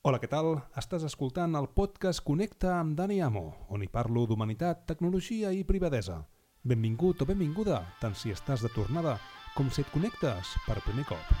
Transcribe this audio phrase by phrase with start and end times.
[0.00, 0.46] Hola, què tal?
[0.80, 6.22] Estàs escoltant el podcast Connecta amb Dani Amo, on hi parlo d'humanitat, tecnologia i privadesa.
[6.72, 9.18] Benvingut o benvinguda, tant si estàs de tornada
[9.58, 11.36] com si et connectes per primer cop.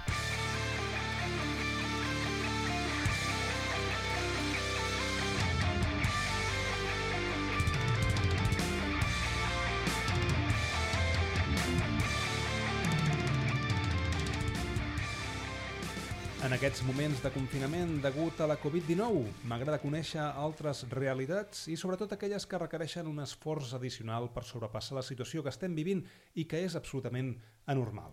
[16.60, 22.44] Aquests moments de confinament degut a la Covid-19, m'agrada conèixer altres realitats i sobretot aquelles
[22.44, 26.04] que requereixen un esforç addicional per sobrepassar la situació que estem vivint
[26.36, 27.32] i que és absolutament
[27.64, 28.12] anormal.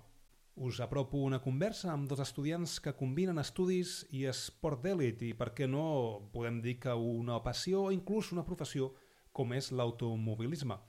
[0.56, 5.52] Us apropo una conversa amb dos estudiants que combinen estudis i esport d'èlit i, per
[5.52, 8.94] què no, podem dir que una passió o inclús una professió
[9.36, 10.80] com és l'automobilisme.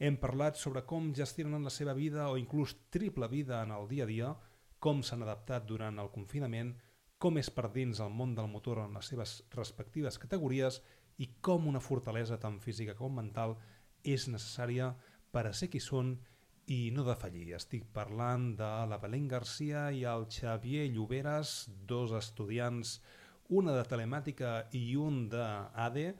[0.00, 4.08] Hem parlat sobre com gestionen la seva vida o inclús triple vida en el dia
[4.08, 4.36] a dia,
[4.78, 6.74] com s'han adaptat durant el confinament,
[7.18, 10.80] com és per dins el món del motor en les seves respectives categories
[11.18, 13.56] i com una fortalesa tant física com mental
[14.06, 14.92] és necessària
[15.34, 16.14] per a ser qui són
[16.68, 17.54] i no defallir.
[17.56, 22.98] Estic parlant de la Belén Garcia i el Xavier Lloberes, dos estudiants,
[23.48, 26.10] una de telemàtica i un d'ADE,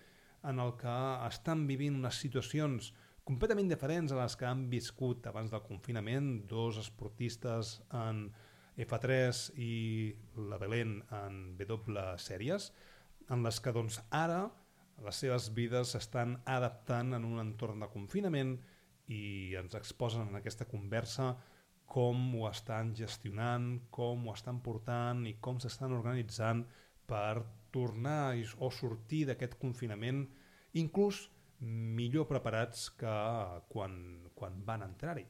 [0.49, 0.97] en el que
[1.29, 2.93] estan vivint unes situacions
[3.29, 8.29] completament diferents a les que han viscut abans del confinament, dos esportistes en
[8.79, 9.75] F3 i
[10.49, 12.71] la Belén en W sèries,
[13.29, 14.47] en les que doncs, ara
[15.05, 18.57] les seves vides s'estan adaptant en un entorn de confinament
[19.15, 21.33] i ens exposen en aquesta conversa
[21.89, 26.67] com ho estan gestionant, com ho estan portant i com s'estan organitzant
[27.09, 27.41] per
[27.73, 30.27] tornar o sortir d'aquest confinament
[30.77, 31.29] inclús
[31.61, 33.15] millor preparats que
[33.73, 33.95] quan,
[34.35, 35.25] quan van entrar-hi.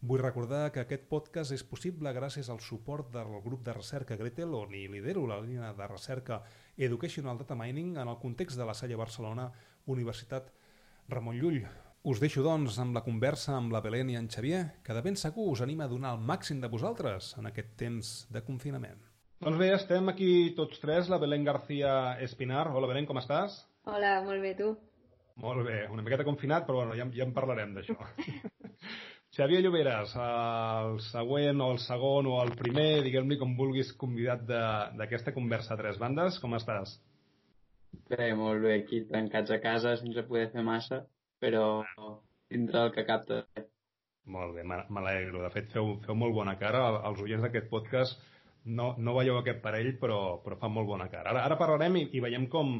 [0.00, 4.52] Vull recordar que aquest podcast és possible gràcies al suport del grup de recerca Gretel,
[4.54, 6.36] on hi lidero la línia de recerca
[6.76, 9.48] Educational Data Mining en el context de la Salle Barcelona
[9.86, 10.52] Universitat
[11.08, 11.64] Ramon Llull.
[12.06, 15.18] Us deixo, doncs, amb la conversa amb la Belén i en Xavier, que de ben
[15.18, 19.02] segur us anima a donar el màxim de vosaltres en aquest temps de confinament.
[19.42, 22.68] Doncs bé, estem aquí tots tres, la Belén García Espinar.
[22.70, 23.64] Hola, Belén, com estàs?
[23.90, 24.76] Hola, molt bé, tu?
[25.42, 27.98] Molt bé, una miqueta confinat, però bueno, ja, ja en parlarem d'això.
[29.36, 35.34] Xavier Lloberes, el següent o el segon o el primer, diguem-li com vulguis, convidat d'aquesta
[35.36, 36.96] conversa a tres bandes, com estàs?
[38.08, 41.02] Bé, molt bé, aquí tancats a casa sense poder fer massa,
[41.42, 41.66] però
[42.48, 43.42] dintre del que capta.
[44.28, 45.44] Molt bé, m'alegro.
[45.44, 46.82] De fet, feu, feu molt bona cara.
[47.08, 48.18] Els oients d'aquest podcast
[48.64, 51.32] no, no veieu aquest parell, però, però fa molt bona cara.
[51.32, 52.78] Ara, ara parlarem i, i veiem com,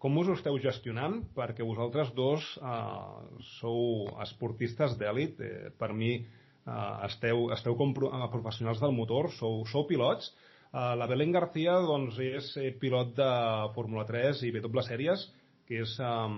[0.00, 1.18] com us ho esteu gestionant?
[1.36, 5.42] Perquè vosaltres dos eh, sou esportistes d'èlit.
[5.44, 10.32] Eh, per mi eh, esteu, esteu com eh, professionals del motor, sou, sou pilots.
[10.72, 13.30] Eh, la Belén García doncs, és eh, pilot de
[13.76, 15.26] Fórmula 3 i B sèries,
[15.68, 16.28] que és eh,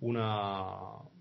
[0.00, 0.30] una...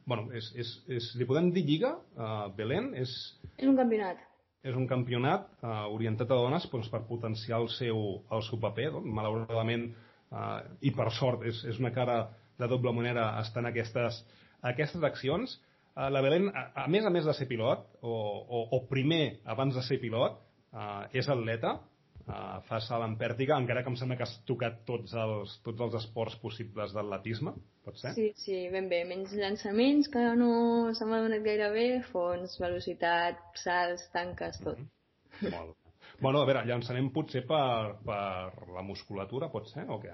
[0.05, 2.91] Bueno, és, és, és, li podem dir lliga, uh, Belén?
[2.93, 3.09] És,
[3.57, 4.19] és un campionat.
[4.61, 8.91] És un campionat uh, orientat a dones doncs, per potenciar el seu, el seu paper.
[8.99, 9.87] Doncs, malauradament,
[10.35, 12.25] Uh, I per sort, és, és una cara
[12.59, 14.19] de doble moneda estar en aquestes,
[14.67, 15.55] aquestes accions.
[15.95, 19.39] Uh, la Belén, a, a més a més de ser pilot, o, o, o primer
[19.55, 20.41] abans de ser pilot,
[20.75, 21.77] uh, és atleta,
[22.25, 25.87] uh, fa salt en pèrtiga, encara que em sembla que has tocat tots els, tots
[25.87, 27.55] els esports possibles d'atletisme,
[27.87, 28.11] pot ser?
[28.17, 29.05] Sí, sí, ben bé.
[29.07, 30.51] Menys llançaments, que no
[30.99, 34.83] se m'ha donat gaire bé, fons, velocitat, salts, tanques, tot.
[34.83, 34.91] Mm
[35.39, 35.55] -hmm.
[35.55, 35.84] Molt bé.
[36.21, 40.13] Bueno, a veure, llançarem potser per, per la musculatura, pot ser, o què?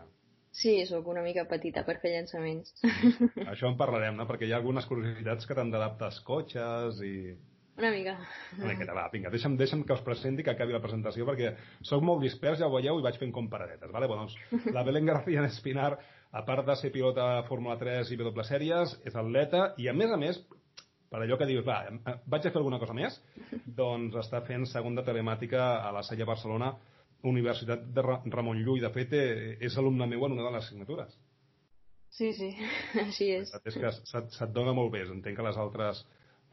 [0.52, 2.74] Sí, sóc una mica petita per fer llançaments.
[3.48, 4.26] Això en parlarem, no?
[4.28, 7.16] Perquè hi ha algunes curiositats que t'han d'adaptar als cotxes i...
[7.80, 8.18] Una mica.
[8.58, 11.54] Una miqueta, va, vinga, deixa'm, deixa'm que us presenti, que acabi la presentació, perquè
[11.88, 14.10] sóc molt dispers, ja ho veieu, i vaig fent com paradetes, vale?
[14.12, 15.94] Bueno, doncs, la Belén García Espinar,
[16.32, 20.12] a part de ser pilota Fórmula 3 i W sèries, és atleta, i a més
[20.12, 20.44] a més,
[21.12, 21.82] per allò que dius, va,
[22.32, 23.18] vaig a fer alguna cosa més,
[23.82, 26.72] doncs està fent segona telemàtica a la Sella Barcelona,
[27.28, 28.82] Universitat de Ramon Llull.
[28.82, 31.12] De fet, eh, és alumne meu en una de les assignatures.
[32.12, 32.50] Sí, sí,
[33.04, 33.52] així és.
[33.62, 36.02] És que se't, se't dona molt bé, entenc que les altres,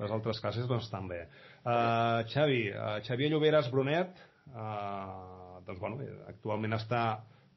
[0.02, 1.22] les altres classes doncs també.
[1.62, 4.20] Uh, Xavi, uh, Xavier Lloberes Brunet,
[4.52, 7.02] uh, doncs bueno, actualment està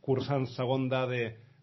[0.05, 1.13] cursant segon d'AD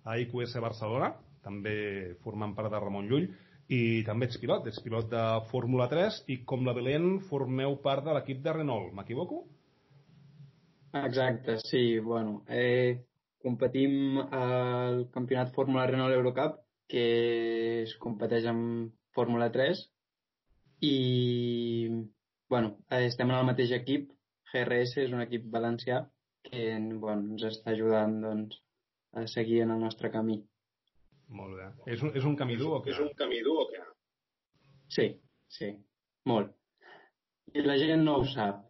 [0.08, 1.12] a IQS Barcelona,
[1.42, 1.74] també
[2.22, 3.26] formant part de Ramon Llull,
[3.68, 8.06] i també ets pilot, ets pilot de Fórmula 3 i com la Belén formeu part
[8.06, 9.42] de l'equip de Renault, m'equivoco?
[11.02, 13.04] Exacte, sí, bueno, eh,
[13.44, 17.04] competim al campionat Fórmula Renault Eurocup que
[17.82, 19.82] es competeix amb Fórmula 3
[20.88, 20.94] i
[22.48, 24.08] bueno, estem en el mateix equip
[24.52, 26.06] GRS és un equip valencià
[26.48, 26.64] que
[27.02, 28.62] bueno, ens està ajudant doncs,
[29.12, 30.38] a seguir en el nostre camí.
[31.28, 31.66] Molt bé.
[31.94, 32.94] És un, és un camí dur o què?
[32.94, 33.82] És un camí dur o què?
[34.94, 35.08] Sí,
[35.52, 35.74] sí,
[36.30, 36.54] molt.
[37.52, 38.64] I la gent no ho sap.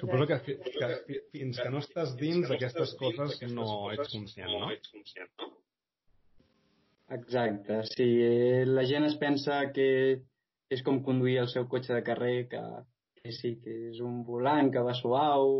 [0.00, 4.70] Suposo que, que, que fins que no estàs dins d'aquestes coses no ets conscient, no?
[4.74, 5.52] ets conscient, no?
[7.14, 7.84] Exacte.
[7.92, 8.06] Si
[8.66, 9.88] la gent es pensa que
[10.74, 12.62] és com conduir el seu cotxe de carrer, que,
[13.20, 15.52] que sí, que és un volant que va suau,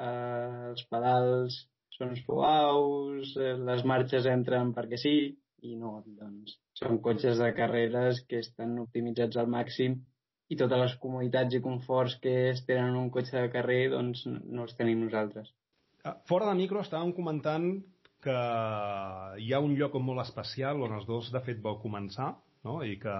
[0.00, 1.58] eh, els pedals
[1.96, 5.16] són suaus, eh, les marxes entren perquè sí,
[5.66, 9.96] i no, doncs són cotxes de carreres que estan optimitzats al màxim
[10.52, 14.26] i totes les comoditats i conforts que es tenen en un cotxe de carrer doncs
[14.28, 15.50] no els tenim nosaltres.
[16.04, 17.70] Ah, fora de micro estàvem comentant
[18.22, 18.36] que
[19.42, 22.34] hi ha un lloc molt especial on els dos de fet vau començar
[22.66, 22.78] no?
[22.84, 23.16] i que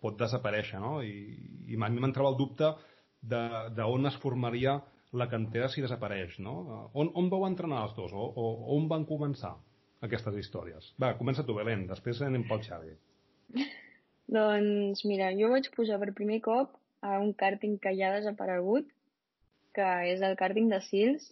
[0.00, 0.94] pot desaparèixer no?
[1.04, 1.36] I,
[1.68, 2.72] i a mi m'entrava el dubte
[3.20, 3.42] de,
[3.76, 4.78] de on es formaria
[5.12, 6.54] la cantera si desapareix, no?
[6.94, 8.14] On, on vau entrenar els dos?
[8.16, 9.52] O, o on van començar
[10.06, 10.92] aquestes històries?
[11.02, 12.94] Va, comença tu, Belén, després anem pel Xavi.
[14.36, 18.88] Doncs mira, jo vaig pujar per primer cop a un càrting que ja ha desaparegut,
[19.76, 21.30] que és el càrting de Sils.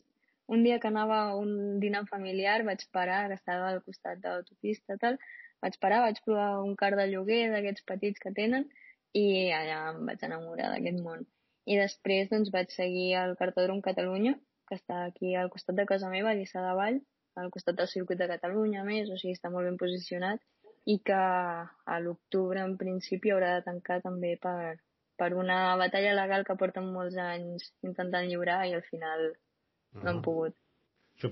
[0.50, 4.34] Un dia que anava a un dinar familiar vaig parar, que estava al costat de
[4.34, 5.18] l'autopista tal,
[5.62, 8.66] vaig parar, vaig provar un car de lloguer d'aquests petits que tenen
[9.16, 11.24] i allà em vaig enamorar d'aquest món.
[11.66, 14.34] I després doncs, vaig seguir al Cartòdrom Catalunya,
[14.68, 17.00] que està aquí al costat de casa meva, a Lliçà de Vall,
[17.40, 20.40] al costat del circuit de Catalunya, més, o sigui, està molt ben posicionat,
[20.86, 21.18] i que
[21.94, 24.78] a l'octubre, en principi, haurà de tancar també per,
[25.20, 30.02] per una batalla legal que porten molts anys intentant lliurar i al final uh -huh.
[30.04, 30.56] no han pogut.
[31.16, 31.30] Això,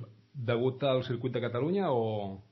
[0.50, 2.42] degut al circuit de Catalunya o...?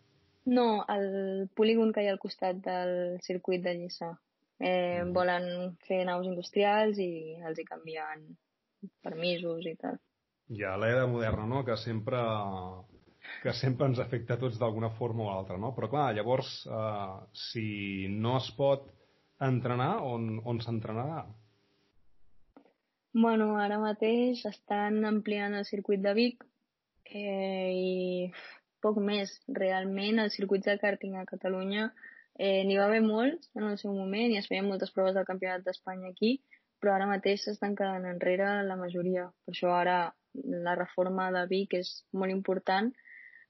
[0.47, 4.17] No, el polígon que hi ha al costat del circuit de Lliçà.
[4.59, 5.13] Eh, mm.
[5.17, 8.27] Volen fer naus industrials i els hi canvien
[9.05, 9.99] permisos i tal.
[10.57, 12.21] Ja, l'era moderna, no?, que sempre
[13.43, 15.73] que sempre ens afecta a tots d'alguna forma o altra, no?
[15.75, 17.17] Però clar, llavors, eh,
[17.49, 17.67] si
[18.11, 18.87] no es pot
[19.43, 21.25] entrenar, on, on s'entrenarà?
[23.17, 26.45] Bueno, ara mateix estan ampliant el circuit de Vic
[27.09, 28.31] eh, i
[28.85, 29.33] poc més.
[29.61, 31.89] Realment, el circuit de karting a Catalunya
[32.39, 35.27] Eh, N'hi va haver molts en el seu moment i es feien moltes proves del
[35.29, 36.37] Campionat d'Espanya aquí,
[36.81, 39.31] però ara mateix s'estan quedant enrere la majoria.
[39.47, 39.99] Per això ara
[40.69, 42.91] la reforma de Vic és molt important,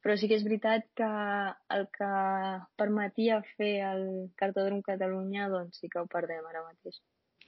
[0.04, 1.08] però sí que és veritat que
[1.74, 2.10] el que
[2.78, 4.04] permetia fer el
[4.38, 7.00] Cartòdrom Catalunya doncs sí que ho perdem ara mateix.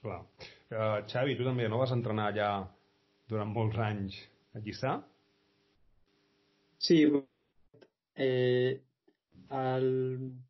[0.03, 0.19] Clar.
[0.71, 2.49] Uh, Xavi, tu també no vas entrenar allà
[3.31, 4.19] durant molts anys
[4.55, 4.97] a Lliçà?
[6.79, 6.99] Sí,
[8.15, 8.79] eh,
[9.61, 9.87] el,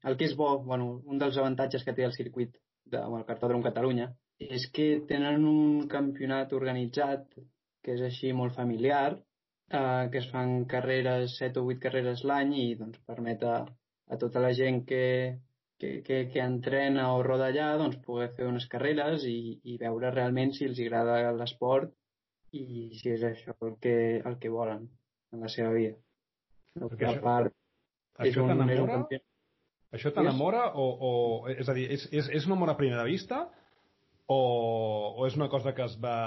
[0.03, 2.55] el que és bo, bueno, un dels avantatges que té el circuit
[2.89, 4.09] de, Cartòdrom Catalunya
[4.39, 7.39] és que tenen un campionat organitzat
[7.83, 9.17] que és així molt familiar,
[9.69, 13.59] eh, que es fan carreres, 7 o 8 carreres l'any i doncs, permet a,
[14.07, 15.03] a tota la gent que,
[15.79, 20.13] que, que, que entrena o roda allà doncs, poder fer unes carreres i, i veure
[20.15, 21.93] realment si els agrada l'esport
[22.55, 23.95] i si és això el que,
[24.25, 24.87] el que volen
[25.33, 25.97] en la seva vida.
[26.79, 27.53] Perquè a part,
[28.25, 28.99] això t'enamora?
[29.95, 31.11] Això t'enamora o, o...
[31.49, 33.47] És a dir, és, és, és un amor a primera vista
[34.29, 34.39] o,
[35.17, 36.17] o és una cosa que es va,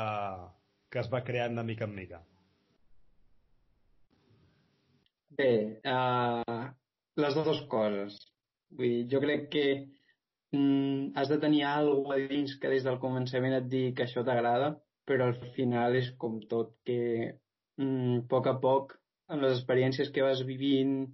[0.91, 2.23] que es va creant de mica en mica?
[5.39, 5.53] Bé,
[5.89, 6.65] uh,
[7.23, 8.19] les dues coses.
[8.77, 9.67] Vull dir, jo crec que
[10.57, 14.25] mm, has de tenir alguna cosa dins que des del començament et digui que això
[14.27, 14.75] t'agrada,
[15.09, 16.99] però al final és com tot, que
[17.79, 18.97] mm, a poc a poc,
[19.33, 21.07] amb les experiències que vas vivint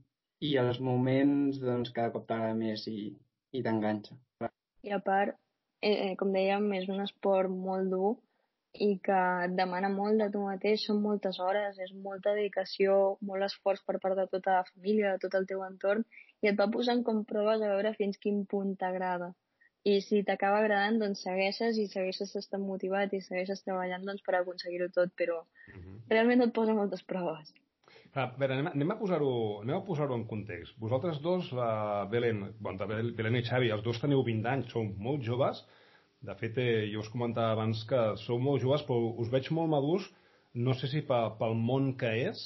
[0.47, 3.11] i els moments doncs, cada cop t'agrada més i,
[3.52, 4.16] i t'enganxa.
[4.87, 5.35] I a part,
[5.83, 8.14] eh, eh, com dèiem, és un esport molt dur
[8.87, 12.95] i que et demana molt de tu mateix, són moltes hores, és molta dedicació,
[13.30, 16.04] molt esforç per part de tota la família, de tot el teu entorn,
[16.45, 19.33] i et va posant com proves a veure fins quin punt t'agrada.
[19.88, 24.37] I si t'acaba agradant, doncs segueixes i segueixes estant motivat i segueixes treballant doncs, per
[24.38, 25.83] aconseguir-ho tot, però uh mhm.
[25.83, 25.99] -huh.
[26.14, 27.54] realment et posa moltes proves.
[28.16, 29.32] A veure, anem, anem a posar-ho
[29.86, 30.76] posar-ho en context.
[30.80, 35.22] Vosaltres dos, la Belén, bueno, Belén i Xavi, els dos teniu 20 anys, sou molt
[35.26, 35.60] joves.
[36.24, 39.70] De fet, eh, jo us comentava abans que sou molt joves, però us veig molt
[39.70, 40.08] madurs,
[40.54, 42.40] no sé si pel món que és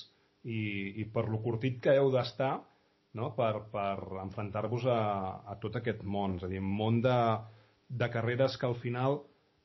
[0.45, 2.53] i, i per lo curtit que heu d'estar
[3.15, 3.31] no?
[3.37, 5.01] per, per enfrontar-vos a,
[5.47, 6.37] a tot aquest món.
[6.37, 7.19] És a dir, un món de,
[7.89, 9.23] de carreres que al final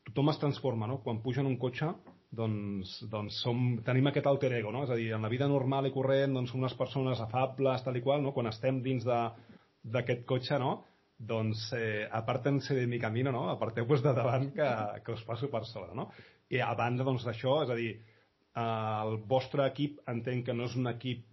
[0.07, 1.01] tothom es transforma, no?
[1.03, 1.89] Quan puja en un cotxe
[2.35, 4.83] doncs, doncs som, tenim aquest alter ego, no?
[4.83, 7.95] És a dir, en la vida normal i corrent doncs som unes persones afables, tal
[7.95, 8.33] i qual, no?
[8.35, 10.81] Quan estem dins d'aquest cotxe, no?
[11.17, 13.47] Doncs eh, aparten-se de mi camino, no?
[13.53, 14.67] Aparteu-vos de davant que,
[15.05, 16.09] que us passo per sobre, no?
[16.51, 18.67] I a banda doncs d'això, és a dir, eh,
[19.07, 21.25] el vostre equip entenc que no és un equip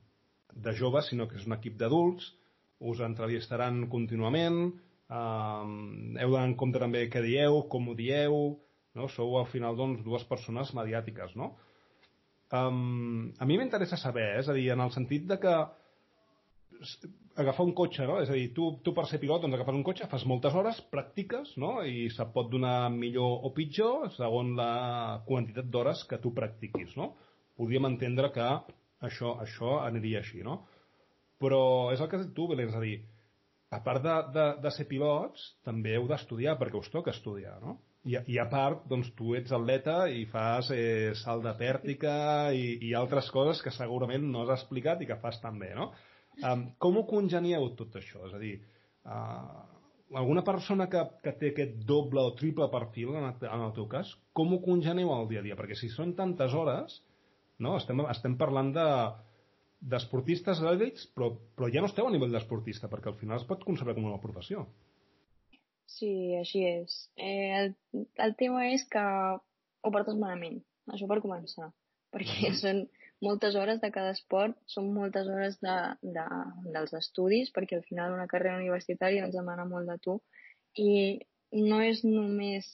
[0.55, 2.31] de joves, sinó que és un equip d'adults,
[2.85, 4.69] us entrevistaran contínuament,
[5.11, 5.65] eh,
[6.23, 8.55] heu d'anar en compte també què dieu, com ho dieu,
[8.99, 9.09] no?
[9.13, 11.55] sou al final doncs, dues persones mediàtiques, no?
[12.55, 14.43] Um, a mi m'interessa saber, eh?
[14.43, 15.55] és a dir, en el sentit de que
[17.37, 18.21] agafar un cotxe, no?
[18.23, 20.79] És a dir, tu, tu per ser pilot doncs agafes un cotxe, fas moltes hores,
[20.93, 21.77] practiques, no?
[21.83, 24.71] I se't pot donar millor o pitjor segons la
[25.27, 27.15] quantitat d'hores que tu practiquis, no?
[27.59, 28.47] Podríem entendre que
[29.09, 30.61] això, això aniria així, no?
[31.43, 33.01] Però és el que has dit tu, Belén, és a dir,
[33.75, 37.81] a part de, de, de ser pilots, també heu d'estudiar, perquè us toca estudiar, no?
[38.05, 42.17] I, i a part, doncs, tu ets atleta i fas eh, salt de pèrtica
[42.53, 45.91] i, i altres coses que segurament no has explicat i que fas també, no?
[46.43, 48.27] Um, com ho congenieu tot això?
[48.29, 48.55] És a dir,
[49.07, 49.63] uh,
[50.21, 53.87] alguna persona que, que té aquest doble o triple perfil, en el, en el teu
[53.91, 55.57] cas, com ho congenieu al dia a dia?
[55.59, 56.99] Perquè si són tantes hores,
[57.65, 57.77] no?
[57.79, 58.89] estem, estem parlant de
[59.85, 63.65] d'esportistes elits, però, però ja no esteu a nivell d'esportista, perquè al final es pot
[63.69, 64.63] concebre com una professió.
[65.87, 66.95] Sí, així és.
[67.17, 67.73] Eh, el,
[68.27, 70.61] el tema és que ho portes malament,
[70.93, 71.71] això per començar,
[72.15, 72.85] perquè són
[73.25, 75.77] moltes hores de cada esport, són moltes hores de,
[76.17, 76.25] de,
[76.77, 80.19] dels estudis, perquè al final una carrera universitària ens demana molt de tu,
[80.81, 80.91] i
[81.55, 82.69] no és només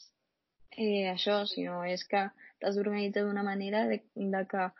[0.76, 2.24] eh, això, sinó és que
[2.60, 4.70] t'has d'organitzar d'una manera de, de que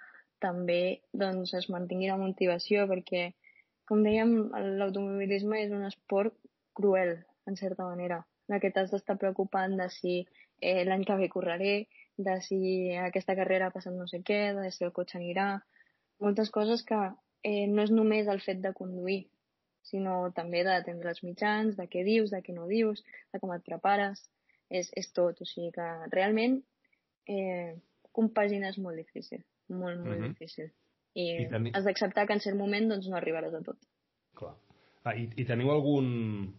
[0.40, 0.82] també
[1.12, 3.30] doncs, es mantingui la motivació, perquè,
[3.90, 4.32] com dèiem,
[4.80, 6.36] l'automobilisme és un esport
[6.78, 10.14] cruel, en certa manera, de que t'has d'estar preocupant de si
[10.60, 11.74] eh, l'any que ve correré,
[12.16, 12.60] de si
[12.98, 15.50] aquesta carrera ha passat no sé què, de si el cotxe anirà,
[16.20, 17.00] moltes coses que
[17.42, 19.22] eh, no és només el fet de conduir,
[19.90, 23.64] sinó també d'atendre els mitjans, de què dius, de què no dius, de com et
[23.66, 24.26] prepares,
[24.68, 25.40] és, és tot.
[25.40, 26.60] O sigui que realment
[27.28, 27.72] eh,
[28.16, 30.34] compaginar és molt difícil, molt, molt mm -hmm.
[30.34, 30.70] difícil.
[31.14, 31.72] I, I teni...
[31.74, 33.78] has d'acceptar que en cert moment doncs, no arribaràs a tot.
[34.34, 34.54] Clar.
[35.04, 36.08] Ah, i, I teniu algun,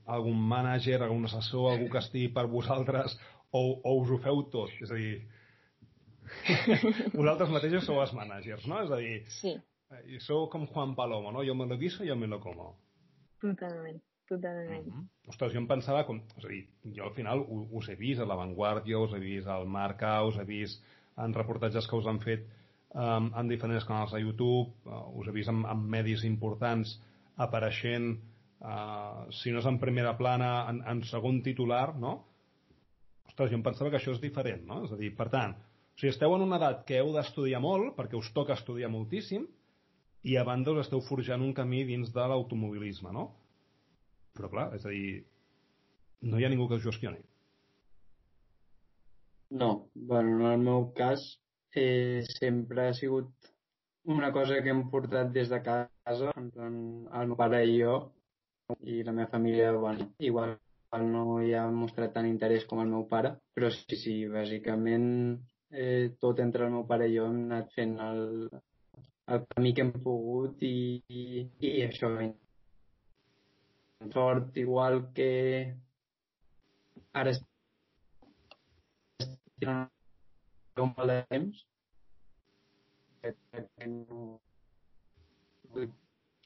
[0.10, 3.14] algun mànager, algun assessor, algú que estigui per vosaltres
[3.52, 4.74] o, o us ho feu tot?
[4.82, 5.20] És a dir,
[7.20, 8.80] Vosaltres mateixos sou els managers, no?
[8.86, 9.56] És a dir, sí.
[9.92, 11.44] Eh, sou com Juan Palomo, no?
[11.48, 12.76] Jo me lo guiso jo me lo como.
[13.42, 14.86] Totalment, totalment.
[14.86, 15.30] Mm -hmm.
[15.30, 18.26] Ostres, jo em pensava, com, és a dir, jo al final us he vist a
[18.26, 20.84] La Vanguardia, us he vist al Marca, us he vist
[21.18, 22.48] en reportatges que us han fet
[22.96, 27.02] um, en diferents canals de YouTube, uh, us he vist en, en medis importants
[27.36, 28.20] apareixent,
[28.62, 32.18] uh, si no és en primera plana, en, en segon titular, no?
[33.28, 34.84] Ostres, jo em pensava que això és diferent, no?
[34.86, 35.58] És a dir, per tant,
[36.02, 39.46] sigui, esteu en una edat que heu d'estudiar molt, perquè us toca estudiar moltíssim,
[40.24, 43.28] i a banda us esteu forjant un camí dins de l'automobilisme, no?
[44.38, 45.22] Però clar, és a dir,
[46.22, 47.22] no hi ha ningú que us gestioni.
[49.52, 51.24] No, bueno, en el meu cas
[51.76, 53.30] eh, sempre ha sigut
[54.06, 56.78] una cosa que hem portat des de casa, en plan,
[57.20, 57.98] el meu pare i jo,
[58.82, 60.58] i la meva família, bueno, igual
[61.14, 65.08] no hi ha mostrat tant interès com el meu pare, però sí, sí, bàsicament
[65.72, 68.22] eh, tot entre el meu pare i jo hem anat fent el,
[69.36, 70.74] el camí que hem pogut i,
[71.08, 72.12] i, i això
[74.14, 75.30] sort igual que
[77.22, 77.48] ara estic
[80.82, 81.66] un mal de temps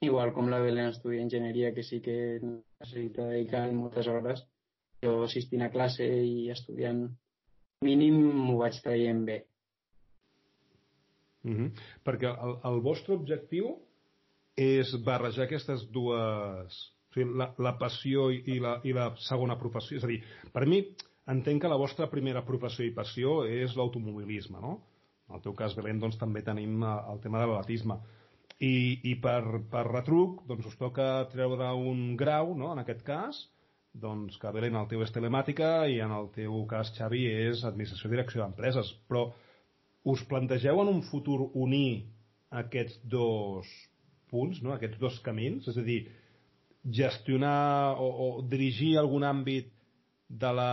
[0.06, 4.46] igual com la Belén estudia enginyeria que sí que necessita dedicar moltes hores
[5.04, 7.06] jo assistint a classe i estudiant
[7.86, 9.38] mínim m'ho vaig traient bé.
[11.44, 11.72] Mm -hmm.
[12.04, 13.76] Perquè el, el vostre objectiu
[14.56, 16.82] és barrejar aquestes dues...
[17.10, 19.98] O sigui, la, la passió i la, i la segona professió.
[19.98, 20.22] És a dir,
[20.52, 20.82] per mi,
[21.32, 24.82] entenc que la vostra primera professió i passió és l'automobilisme, no?
[25.30, 27.96] En el teu cas, Belén, doncs també tenim eh, el tema de l'atletisme.
[28.64, 33.42] I, i per, per retruc, doncs us toca treure un grau, no?, en aquest cas,
[33.96, 38.10] doncs que Belén, el teu és telemàtica i en el teu cas, Xavi, és administració
[38.10, 38.92] i direcció d'empreses.
[39.10, 39.26] Però
[40.12, 42.06] us plantegeu en un futur unir
[42.64, 43.70] aquests dos
[44.32, 44.74] punts, no?
[44.76, 45.68] aquests dos camins?
[45.72, 46.02] És a dir,
[46.86, 49.72] gestionar o, o dirigir algun àmbit
[50.30, 50.72] de la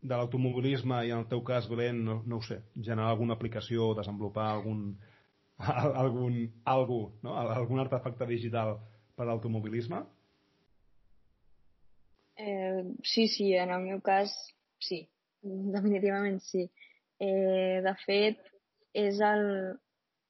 [0.00, 3.92] de l'automobilisme i en el teu cas, Belén, no, no ho sé, generar alguna aplicació,
[3.98, 4.94] desenvolupar algun
[6.02, 7.36] algun, algú, no?
[7.36, 8.78] algun artefacte digital
[9.16, 10.00] per a l'automobilisme?
[12.40, 14.32] Eh, sí, sí, en el meu cas,
[14.80, 15.02] sí.
[15.42, 16.70] Definitivament sí.
[17.20, 18.40] Eh, de fet,
[18.96, 19.46] és el...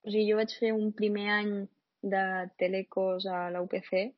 [0.00, 1.54] O sigui, jo vaig fer un primer any
[2.02, 2.24] de
[2.58, 4.14] telecos a la UPC,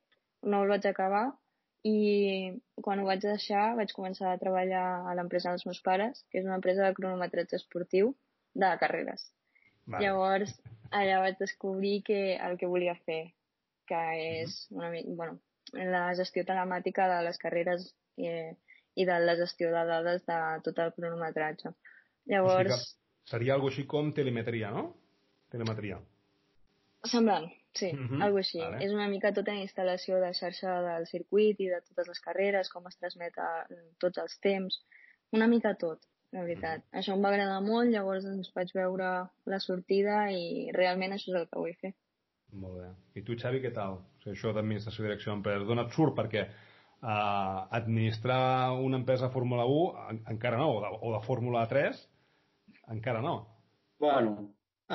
[0.47, 1.25] no el vaig acabar,
[1.83, 6.39] i quan ho vaig deixar vaig començar a treballar a l'empresa dels meus pares, que
[6.39, 8.13] és una empresa de cronometratge esportiu
[8.55, 9.27] de carreres.
[9.85, 10.05] Vale.
[10.05, 10.55] Llavors,
[10.99, 13.33] allà vaig descobrir que el que volia fer,
[13.89, 14.01] que
[14.43, 15.39] és una mica, bueno,
[15.73, 18.29] la gestió telemàtica de les carreres i,
[18.95, 21.73] i de la gestió de dades de tot el cronometratge.
[22.29, 22.75] Llavors...
[22.75, 24.87] O sigui seria algo així com telemetria, no?
[25.53, 25.99] Telemetria.
[27.07, 28.23] Semblant, sí, uh -huh.
[28.23, 28.59] algo així.
[28.59, 28.83] Vale.
[28.85, 32.69] És una mica tota la instal·lació de xarxa del circuit i de totes les carreres,
[32.69, 33.67] com es transmet a
[33.99, 34.81] tots els temps,
[35.31, 35.99] una mica tot,
[36.33, 36.85] la veritat.
[36.99, 39.09] Això em va agradar molt, llavors doncs, vaig veure
[39.53, 41.93] la sortida i realment això és el que vull fer.
[42.63, 42.89] Molt bé.
[43.19, 43.99] I tu, Xavi, què tal?
[44.01, 46.15] O sigui, això d'administració i direcció d'empreses, d'on et surt?
[46.17, 51.63] Perquè uh, administrar una empresa Fórmula 1 en, encara no, o de, o de Fórmula
[51.69, 52.03] 3
[52.97, 53.35] encara no.
[54.03, 54.35] Bueno,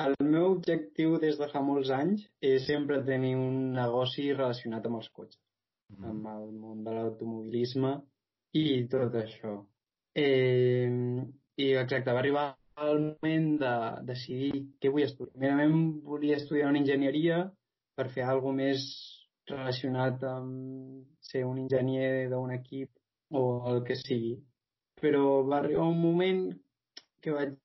[0.03, 5.01] el meu objectiu des de fa molts anys és sempre tenir un negoci relacionat amb
[5.01, 5.41] els cotxes,
[5.95, 6.05] mm.
[6.11, 7.97] amb el món de l'automobilisme
[8.59, 9.57] i tot això.
[10.19, 10.89] Eh,
[11.63, 12.47] I exacte, va arribar
[12.87, 13.73] el moment de
[14.09, 15.33] decidir què vull estudiar.
[15.35, 15.79] Primerament
[16.11, 17.39] volia estudiar una enginyeria
[17.99, 18.85] per fer alguna més
[19.51, 24.37] relacionat amb ser un enginyer d'un equip o el que sigui.
[25.01, 26.45] Però va arribar un moment
[27.23, 27.55] que vaig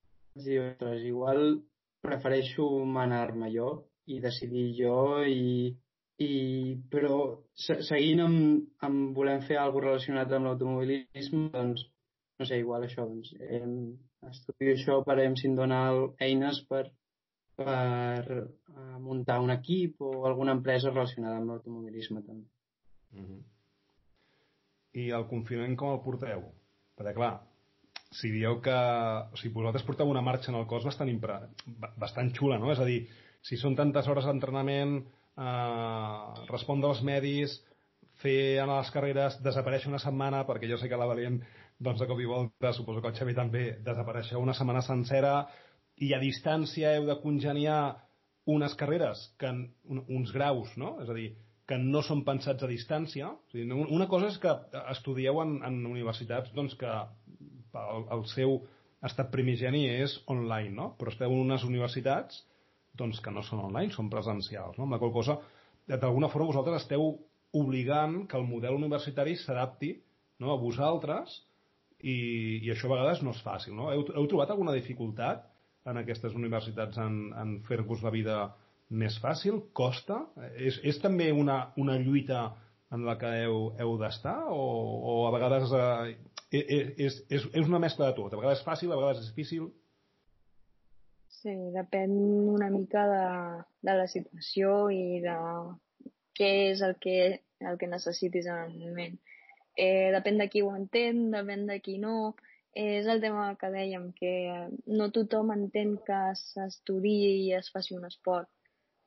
[0.47, 1.61] dir, ostres, igual
[2.05, 2.69] prefereixo
[2.99, 3.71] manar-me jo
[4.15, 5.73] i decidir jo i,
[6.21, 6.33] i
[6.93, 7.19] però
[7.57, 11.87] seguint amb, amb volem fer alguna relacionat amb l'automobilisme doncs
[12.39, 13.95] no sé, igual això doncs, em,
[14.31, 15.81] estudio això per veure si em dona
[16.27, 16.85] eines per,
[17.59, 22.47] per uh, muntar un equip o alguna empresa relacionada amb l'automobilisme també.
[23.15, 23.43] Mm -hmm.
[24.95, 26.43] I el confinament com el porteu?
[26.97, 27.35] Perquè clar,
[28.15, 28.75] si dieu que...
[29.33, 31.41] O sigui, vosaltres porteu una marxa en el cos bastant, impre...
[31.99, 32.71] bastant xula, no?
[32.73, 33.09] És a dir,
[33.43, 35.05] si són tantes hores d'entrenament,
[35.37, 37.59] eh, respondre als medis,
[38.23, 41.41] fer anar les carreres, desaparèixer una setmana, perquè jo sé que la Valent,
[41.79, 45.35] doncs de cop i volta, suposo que el Xavi també, desapareixeu una setmana sencera,
[46.03, 47.81] i a distància heu de congeniar
[48.51, 50.97] unes carreres, que, un, uns graus, no?
[51.03, 51.31] És a dir,
[51.69, 53.31] que no són pensats a distància.
[53.33, 54.53] O sigui, una cosa és que
[54.93, 58.59] estudieu en, en universitats doncs, que el, el seu
[59.05, 60.91] estat primigeni és online, no?
[60.99, 62.43] Però esteu en unes universitats
[62.99, 64.87] doncs, que no són online, són presencials, no?
[64.87, 65.39] Amb la qual cosa,
[65.89, 67.09] d'alguna forma vosaltres esteu
[67.55, 69.95] obligant que el model universitari s'adapti
[70.43, 71.41] no, a vosaltres
[72.05, 72.17] i,
[72.67, 73.89] i això a vegades no és fàcil, no?
[73.93, 75.47] Heu, heu trobat alguna dificultat
[75.89, 78.39] en aquestes universitats en, en fer-vos la vida
[78.91, 79.63] més fàcil?
[79.77, 80.21] Costa?
[80.53, 82.47] És, és també una, una lluita
[82.95, 84.65] en la que heu, heu d'estar o,
[85.13, 86.15] o a vegades eh,
[86.55, 88.33] és, és, és una mescla de tot.
[88.33, 89.71] A vegades és fàcil, a vegades és difícil.
[91.41, 92.13] Sí, depèn
[92.55, 93.25] una mica de,
[93.85, 95.37] de la situació i de
[96.39, 97.19] què és el que,
[97.61, 99.19] el que necessitis en el moment.
[99.77, 102.35] Eh, depèn de qui ho entén, depèn de qui no.
[102.75, 104.35] Eh, és el tema que dèiem, que
[104.99, 108.51] no tothom entén que s'estudiï i es faci un esport.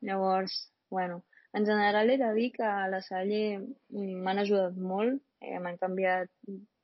[0.00, 0.56] Llavors,
[0.90, 5.78] bueno, en general he de dir que a la Salle m'han ajudat molt, eh, m'han
[5.80, 6.30] canviat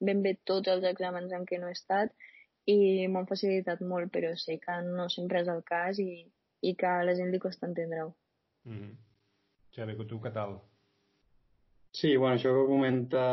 [0.01, 2.13] ben bé tots els exàmens en què no he estat
[2.67, 6.25] i m'han facilitat molt, però sé que no sempre és el cas i,
[6.61, 8.15] i que a la gent li costa entendre-ho.
[8.65, 8.95] Mm -hmm.
[9.75, 10.61] Xavi, tu què tal?
[11.95, 13.25] Sí, bueno, això que comenta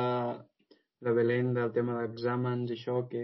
[1.05, 3.23] la Belén del tema d'exàmens i això, que,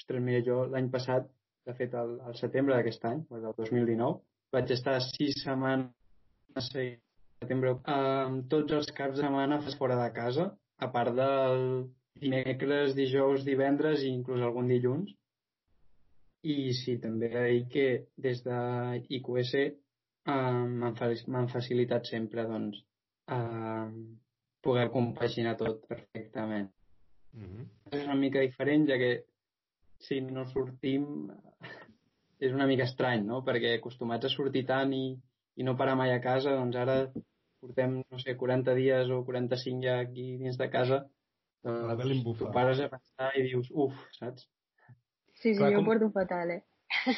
[0.00, 1.26] ostres, mira, jo l'any passat,
[1.68, 4.22] de fet, al, al setembre d'aquest any, el del 2019,
[4.56, 10.48] vaig estar sis setmanes setembre, amb tots els caps de setmana fora de casa,
[10.80, 11.60] a part del
[12.24, 15.12] dimecres, dijous, divendres i inclús algun dilluns.
[16.48, 17.86] I sí, també he de dir que
[18.28, 18.58] des de
[19.18, 19.68] IQS eh,
[20.32, 22.80] m'han facilitat sempre doncs,
[23.36, 23.86] eh,
[24.60, 26.70] poder compaginar tot perfectament.
[27.32, 27.64] Mm -hmm.
[27.92, 29.24] És una mica diferent, ja que
[29.98, 31.30] si no sortim
[32.38, 33.42] és una mica estrany, no?
[33.44, 35.18] Perquè acostumats a sortir tant i,
[35.56, 37.12] i no parar mai a casa, doncs ara
[37.60, 41.04] portem, no sé, 40 dies o 45 ja aquí dins de casa
[41.62, 42.46] bufa.
[42.46, 44.48] Tu pares a pensar i dius, uf, saps?
[45.34, 45.84] Sí, sí, Clar, jo com...
[45.84, 46.62] porto fatal, eh?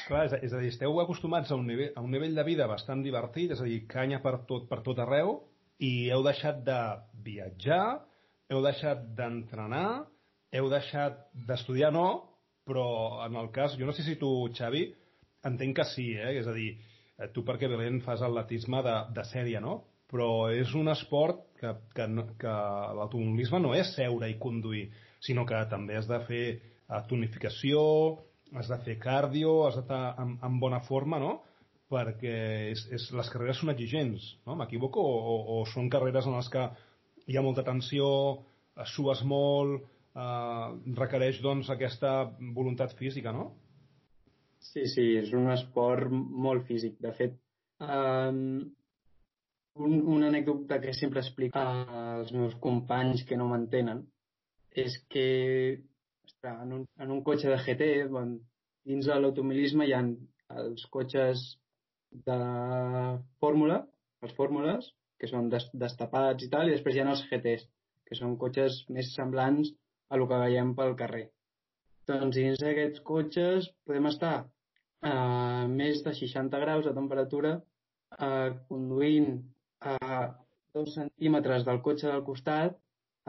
[0.06, 2.66] Clar, és, és a dir, esteu acostumats a un, nivell, a un nivell de vida
[2.70, 5.38] bastant divertit, és a dir, canya per tot, per tot arreu,
[5.82, 6.78] i heu deixat de
[7.26, 7.84] viatjar,
[8.52, 10.04] heu deixat d'entrenar,
[10.54, 12.08] heu deixat d'estudiar, no,
[12.68, 12.86] però
[13.26, 14.84] en el cas, jo no sé si tu, Xavi,
[15.48, 16.36] entenc que sí, eh?
[16.38, 16.76] és a dir,
[17.18, 19.80] eh, tu perquè Belén fas atletisme de, de sèrie, no?
[20.12, 22.06] Però és un esport que, que,
[22.38, 22.56] que
[22.98, 24.90] l'automobilisme no és seure i conduir,
[25.24, 27.82] sinó que també has de fer eh, tonificació,
[28.54, 31.40] has de fer cardio, has d'estar en, en bona forma, no?
[31.92, 32.34] Perquè
[32.72, 34.56] és, és, les carreres són exigents, no?
[34.58, 35.04] M'equivoco?
[35.04, 36.66] O, o, o són carreres en les que
[37.28, 38.08] hi ha molta tensió,
[38.94, 39.84] sues molt,
[40.16, 42.16] eh, requereix doncs aquesta
[42.56, 43.50] voluntat física, no?
[44.62, 46.96] Sí, sí, és un esport molt físic.
[47.02, 47.36] De fet,
[47.82, 48.74] Um,
[49.74, 54.04] un, una anècdota que sempre explico als meus companys que no m'entenen
[54.84, 55.24] és que
[56.28, 58.36] ostres, en, un, en un cotxe de GT, bon,
[58.86, 60.02] dins de l'automobilisme hi ha
[60.62, 61.42] els cotxes
[62.26, 62.38] de
[63.42, 63.82] fórmula,
[64.22, 67.68] els fórmules, que són des, destapats i tal, i després hi ha els GTs,
[68.08, 69.72] que són cotxes més semblants
[70.10, 71.26] a el que veiem pel carrer.
[72.10, 74.34] Doncs dins d'aquests cotxes podem estar
[75.02, 75.14] a
[75.70, 77.52] més de 60 graus de temperatura
[78.18, 79.30] eh, conduint
[79.80, 79.96] a
[80.74, 82.76] dos centímetres del cotxe del costat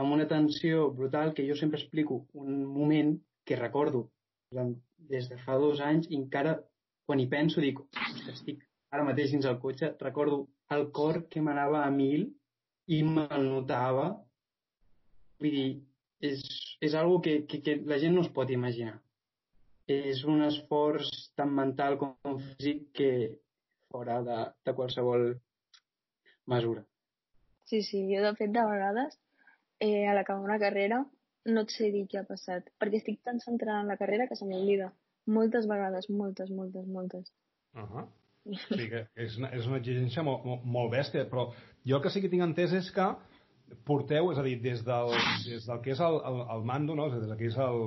[0.01, 3.15] amb una tensió brutal que jo sempre explico un moment
[3.45, 4.07] que recordo
[5.13, 6.59] des de fa dos anys i encara
[7.05, 7.81] quan hi penso dic,
[8.31, 8.61] estic
[8.93, 10.43] ara mateix dins el cotxe, recordo
[10.75, 12.27] el cor que m'anava a mil
[12.97, 14.05] i me'l notava.
[15.41, 15.69] Vull dir,
[16.29, 16.43] és,
[16.87, 18.99] és algo que, que, que la gent no es pot imaginar.
[19.93, 23.09] És un esforç tan mental com físic que
[23.91, 25.27] fora de, de qualsevol
[26.53, 26.85] mesura.
[27.69, 29.17] Sí, sí, jo de fet de vegades
[29.79, 31.03] eh, a l'acabar una carrera
[31.45, 34.37] no et sé dir què ha passat, perquè estic tan centrada en la carrera que
[34.39, 34.93] se m'oblida.
[35.37, 37.31] Moltes vegades, moltes, moltes, moltes.
[37.75, 38.05] Uh -huh.
[38.43, 41.47] Sí, que és una, és una exigència molt, molt, molt bèstia, però
[41.87, 43.05] jo el que sí que tinc entès és que
[43.87, 45.13] porteu, és a dir, des del,
[45.45, 47.07] des del que és el, el, el mando, no?
[47.13, 47.79] des del que és el,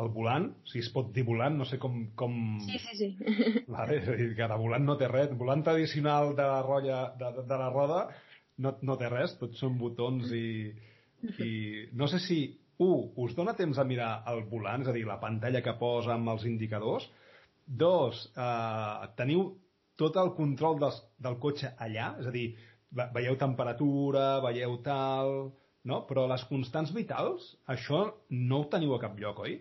[0.00, 2.06] el volant, si es pot dir volant, no sé com...
[2.18, 2.34] com...
[2.64, 3.10] Sí, sí, sí.
[3.68, 5.32] Vale, és a dir, que de volant no té res.
[5.38, 8.06] Volant tradicional de la, rolla, de, de la roda
[8.64, 10.72] no, no té res, tots són botons i,
[11.44, 11.52] i
[11.98, 12.40] no sé si,
[12.82, 16.16] un, us dona temps a mirar el volant, és a dir, la pantalla que posa
[16.16, 17.06] amb els indicadors,
[17.66, 19.50] dos, eh, teniu
[20.02, 22.46] tot el control del, del cotxe allà, és a dir,
[23.14, 25.52] veieu temperatura, veieu tal,
[25.88, 26.00] no?
[26.08, 29.60] Però les constants vitals, això no ho teniu a cap lloc, oi?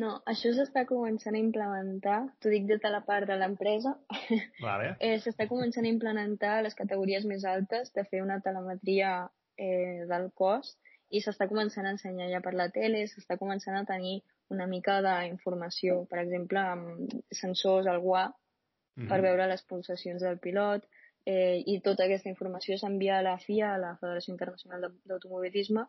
[0.00, 3.96] No, això s'està començant a implementar, t'ho dic des de la part de l'empresa,
[4.66, 4.92] vale.
[5.00, 9.16] eh, s'està començant a implementar a les categories més altes de fer una telemetria
[9.58, 10.76] eh, del cos
[11.10, 14.20] i s'està començant a ensenyar ja per la tele, s'està començant a tenir
[14.54, 17.98] una mica d'informació, per exemple, amb sensors al
[19.00, 19.10] -hmm.
[19.12, 20.86] per veure les pulsacions del pilot
[21.26, 25.86] eh, i tota aquesta informació s'envia a la FIA, a la Federació Internacional d'Automobilisme,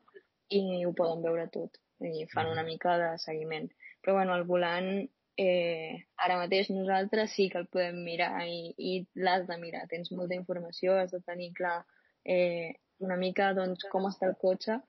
[0.52, 1.80] i ho poden veure tot.
[2.02, 3.70] I fan una mica de seguiment.
[4.02, 4.90] Però bueno, el volant
[5.38, 9.86] eh, ara mateix nosaltres sí que el podem mirar i, i l'has de mirar.
[9.92, 11.78] Tens molta informació, has de tenir clar
[12.26, 14.82] eh, una mica doncs, com està el cotxe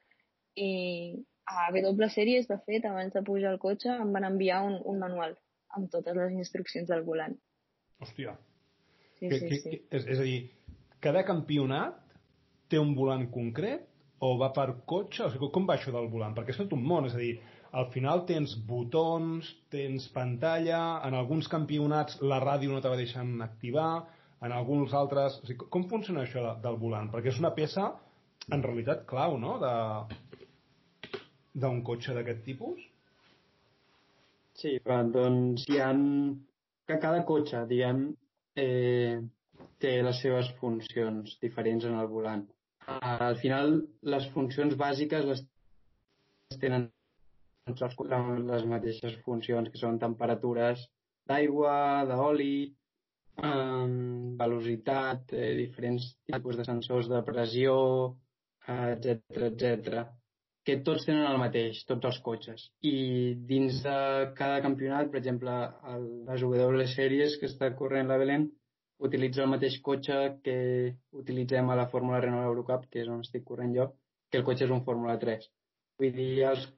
[0.56, 0.72] i
[1.52, 5.00] a W Series, de fet, abans de pujar al cotxe em van enviar un, un
[5.00, 5.34] manual
[5.76, 7.34] amb totes les instruccions del volant.
[8.02, 8.36] Hòstia.
[9.18, 9.70] Sí, que, sí, que, sí.
[9.70, 10.38] Que, és, és a dir,
[11.02, 11.98] cada campionat
[12.72, 13.88] té un volant concret
[14.22, 15.26] o va per cotxe?
[15.26, 16.34] O sigui, com va això del volant?
[16.36, 17.34] Perquè és tot un món, és a dir,
[17.78, 23.34] al final tens botons, tens pantalla, en alguns campionats la ràdio no te va deixant
[23.44, 24.04] activar,
[24.42, 25.38] en alguns altres...
[25.42, 27.10] O sigui, com funciona això de, del volant?
[27.12, 27.88] Perquè és una peça,
[28.52, 29.74] en realitat, clau, no?, de
[31.62, 32.80] d'un cotxe d'aquest tipus?
[34.56, 35.90] Sí, però, doncs hi ha
[36.92, 38.02] que cada cotxe, diguem,
[38.64, 39.20] eh,
[39.82, 42.44] té les seves funcions diferents en el volant.
[43.02, 43.76] Al final,
[44.14, 45.44] les funcions bàsiques les
[46.62, 46.88] tenen
[47.70, 50.82] les, mateixes funcions, que són temperatures
[51.30, 51.76] d'aigua,
[52.10, 52.56] d'oli,
[53.50, 53.86] eh,
[54.42, 57.76] velocitat, eh, diferents tipus de sensors de pressió,
[58.72, 60.02] etc etc
[60.66, 62.64] que tots tenen el mateix, tots els cotxes.
[62.86, 62.94] I
[63.50, 63.94] dins de
[64.38, 65.54] cada campionat, per exemple,
[65.92, 68.46] el, les W Series que està corrent la Belén,
[69.02, 70.56] utilitza el mateix cotxe que
[71.22, 73.88] utilitzem a la Fórmula Renault Eurocup, que és on estic corrent jo,
[74.30, 75.48] que el cotxe és un Fórmula 3.
[75.98, 76.68] Vull dir, els,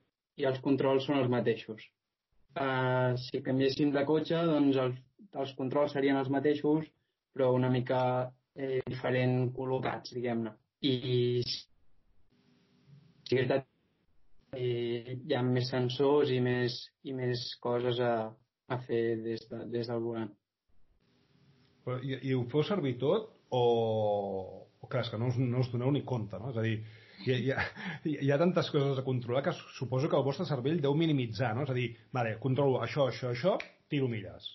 [0.40, 1.84] i els controls són els mateixos.
[2.54, 4.96] Uh, si canviéssim de cotxe, doncs els,
[5.44, 6.88] els controls serien els mateixos,
[7.34, 8.00] però una mica
[8.56, 10.54] eh, diferent col·locats, diguem-ne.
[10.86, 10.96] I
[11.44, 11.62] sí
[13.24, 13.73] que és veritat
[14.58, 18.14] i hi ha més sensors i més, i més coses a,
[18.68, 20.32] a fer des, de, des del volant.
[21.84, 23.62] Però, i, I ho feu servir tot o,
[24.80, 26.50] o clar, és que no us, no us doneu ni compte, no?
[26.54, 26.78] És a dir,
[27.24, 27.64] hi, hi, ha,
[28.10, 31.68] hi ha tantes coses a controlar que suposo que el vostre cervell deu minimitzar, no?
[31.68, 33.56] És a dir, vale, controlo això, això, això,
[33.92, 34.50] tiro milles.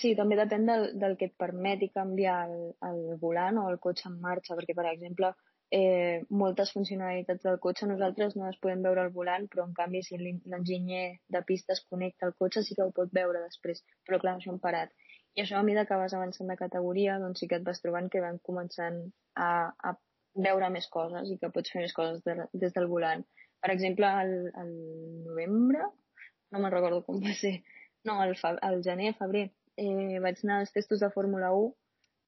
[0.00, 4.08] Sí, també depèn del, del que et permeti canviar el, el volant o el cotxe
[4.08, 5.32] en marxa, perquè, per exemple,
[5.70, 10.02] eh, moltes funcionalitats del cotxe nosaltres no les podem veure al volant, però en canvi
[10.02, 11.04] si l'enginyer
[11.36, 14.50] de pista es connecta al cotxe sí que ho pot veure després, però clar, això
[14.52, 14.92] hem parat.
[15.38, 18.10] I això a mesura que vas avançant de categoria, doncs sí que et vas trobant
[18.10, 18.98] que van començant
[19.36, 19.94] a, a
[20.34, 23.22] veure més coses i que pots fer més coses de, des del volant.
[23.62, 24.72] Per exemple, al, al
[25.28, 25.86] novembre,
[26.50, 27.60] no me'n recordo com va ser,
[28.08, 28.34] no, al,
[28.66, 31.70] al gener, febrer, eh, vaig anar als testos de Fórmula 1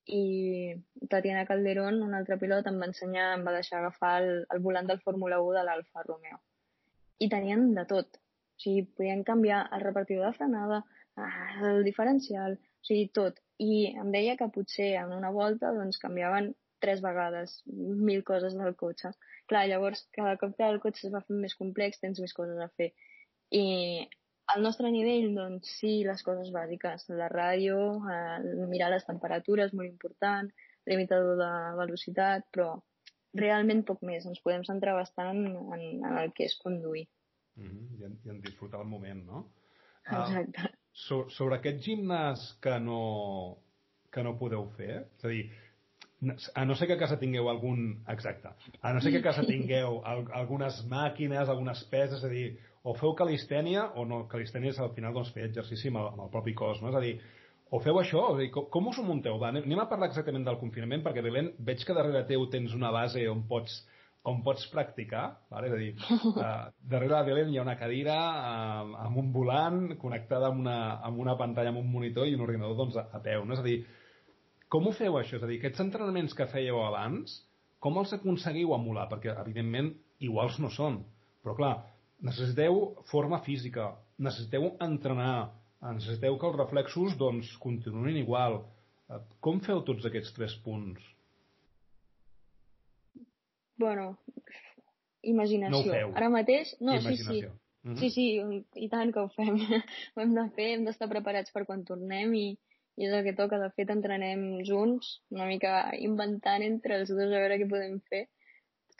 [0.06, 0.74] i
[1.08, 4.88] Tatiana Calderón, un altre pilot, em va ensenyar, em va deixar agafar el, el volant
[4.90, 6.40] del Fórmula 1 de l'Alfa Romeo.
[7.22, 8.18] I tenien de tot.
[8.18, 10.82] O sigui, podien canviar el repartidor de frenada,
[11.68, 13.38] el diferencial, o sigui, tot.
[13.62, 18.74] I em deia que potser en una volta doncs, canviaven tres vegades mil coses del
[18.76, 19.12] cotxe.
[19.46, 22.58] Clar, llavors, cada cop que el cotxe es va fer més complex, tens més coses
[22.58, 22.90] a fer.
[23.54, 24.08] I
[24.46, 27.78] al nostre nivell, doncs sí, les coses bàsiques, la ràdio,
[28.11, 30.50] eh, mirar les temperatures, molt important,
[30.90, 32.74] limitador de velocitat, però
[33.38, 34.26] realment poc més.
[34.28, 35.59] Ens podem centrar bastant en,
[36.05, 37.07] en el que és conduir.
[37.57, 38.00] Mm -hmm.
[38.00, 39.48] I, en, I en disfrutar el moment, no?
[40.05, 40.61] Exacte.
[40.61, 43.59] Uh, so, sobre aquest gimnàs que no,
[44.11, 45.50] que no podeu fer, és a dir,
[46.55, 48.05] a no ser que a casa tingueu algun...
[48.09, 48.48] Exacte.
[48.81, 52.59] A no ser que a casa tingueu al, algunes màquines, algunes peses, és a dir,
[52.82, 56.26] o feu calistènia o no, calistènia és al final doncs, fer exercici amb el, amb
[56.26, 56.90] el propi cos, no?
[56.90, 57.14] És a dir,
[57.72, 59.38] o feu això, o dir, com, com us ho munteu?
[59.40, 62.90] Va, anem a parlar exactament del confinament, perquè Belén, veig que darrere teu tens una
[62.92, 63.78] base on pots,
[64.28, 65.70] on pots practicar, vale?
[65.70, 65.92] és a dir,
[66.34, 66.50] uh,
[66.92, 71.22] darrere de Belén hi ha una cadira uh, amb un volant connectada amb una, amb
[71.22, 73.54] una pantalla, amb un monitor i un ordinador doncs, a, a peu, no?
[73.56, 73.78] És a dir,
[74.72, 75.38] com ho feu això?
[75.38, 77.38] És a dir, aquests entrenaments que fèieu abans,
[77.82, 79.08] com els aconseguiu emular?
[79.10, 81.00] Perquè, evidentment, iguals no són.
[81.42, 81.74] Però, clar,
[82.22, 82.78] necessiteu
[83.11, 88.62] forma física, necessiteu entrenar, necessiteu que els reflexos doncs, continuïn igual.
[89.44, 91.02] Com feu tots aquests tres punts?
[93.82, 94.12] Bueno,
[95.26, 95.74] imaginació.
[95.74, 96.12] No ho feu.
[96.20, 97.42] Ara mateix, no, sí, sí.
[97.82, 97.98] Mm -hmm.
[97.98, 98.24] Sí, sí,
[98.85, 99.56] i tant que ho fem.
[100.14, 102.46] ho hem de fer, hem d'estar preparats per quan tornem i,
[102.96, 103.58] i és el que toca.
[103.58, 108.28] De fet, entrenem junts, una mica inventant entre els dos a veure què podem fer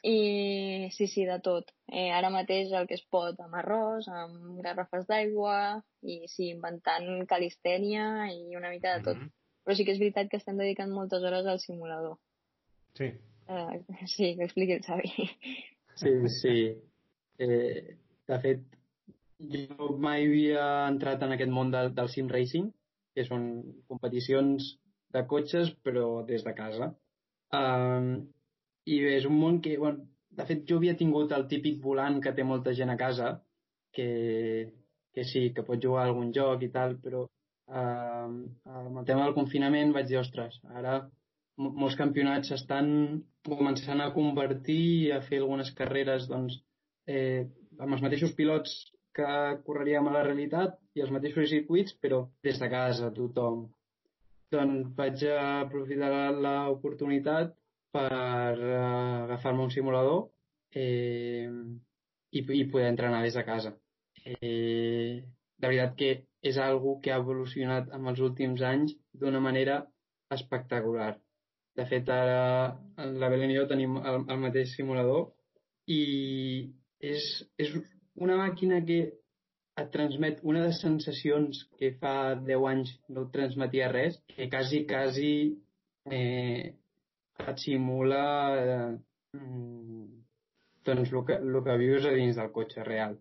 [0.03, 1.69] i sí, sí, de tot.
[1.87, 5.55] Eh, ara mateix el que es pot amb arròs, amb garrafes d'aigua
[6.03, 9.17] i sí, inventant calistènia i una mica de tot.
[9.17, 9.31] Mm -hmm.
[9.63, 12.17] Però sí que és veritat que estem dedicant moltes hores al simulador.
[12.97, 13.05] Sí.
[13.47, 15.11] Eh, sí, que expliqui el Xavi.
[15.95, 16.75] Sí, sí.
[17.37, 18.61] Eh, de fet,
[19.39, 22.71] jo mai havia entrat en aquest món del, del sim racing,
[23.15, 24.77] que són competicions
[25.13, 26.95] de cotxes, però des de casa.
[27.53, 28.33] Um,
[28.85, 32.19] i bé, és un món que, bueno, de fet, jo havia tingut el típic volant
[32.23, 33.29] que té molta gent a casa,
[33.95, 34.07] que,
[35.13, 38.29] que sí, que pot jugar a algun joc i tal, però eh,
[38.79, 40.97] amb el tema del confinament vaig dir, ostres, ara
[41.61, 42.87] molts campionats s'estan
[43.45, 46.57] començant a convertir i a fer algunes carreres doncs,
[47.05, 47.45] eh,
[47.79, 48.73] amb els mateixos pilots
[49.13, 49.29] que
[49.67, 53.67] correríem a la realitat i els mateixos circuits, però des de casa, tothom.
[54.53, 57.53] Doncs vaig aprofitar l'oportunitat
[57.93, 60.23] per uh, agafar-me un simulador
[60.75, 61.49] eh,
[62.33, 63.73] i, i poder entrenar des de casa.
[64.25, 65.23] Eh,
[65.59, 66.11] de veritat que
[66.43, 69.79] és algo que ha evolucionat en els últims anys d'una manera
[70.33, 71.13] espectacular.
[71.77, 75.29] De fet, ara la Belén i jo tenim el, el mateix simulador
[75.89, 76.01] i
[76.99, 77.73] és, és
[78.25, 78.99] una màquina que
[79.81, 84.83] et transmet una de sensacions que fa 10 anys no et transmetia res, que quasi,
[84.89, 85.31] quasi
[86.05, 86.73] eh,
[87.41, 88.23] et simula
[88.59, 88.89] eh,
[89.37, 90.07] mm,
[90.85, 93.17] doncs el que, el que vius a dins del cotxe real.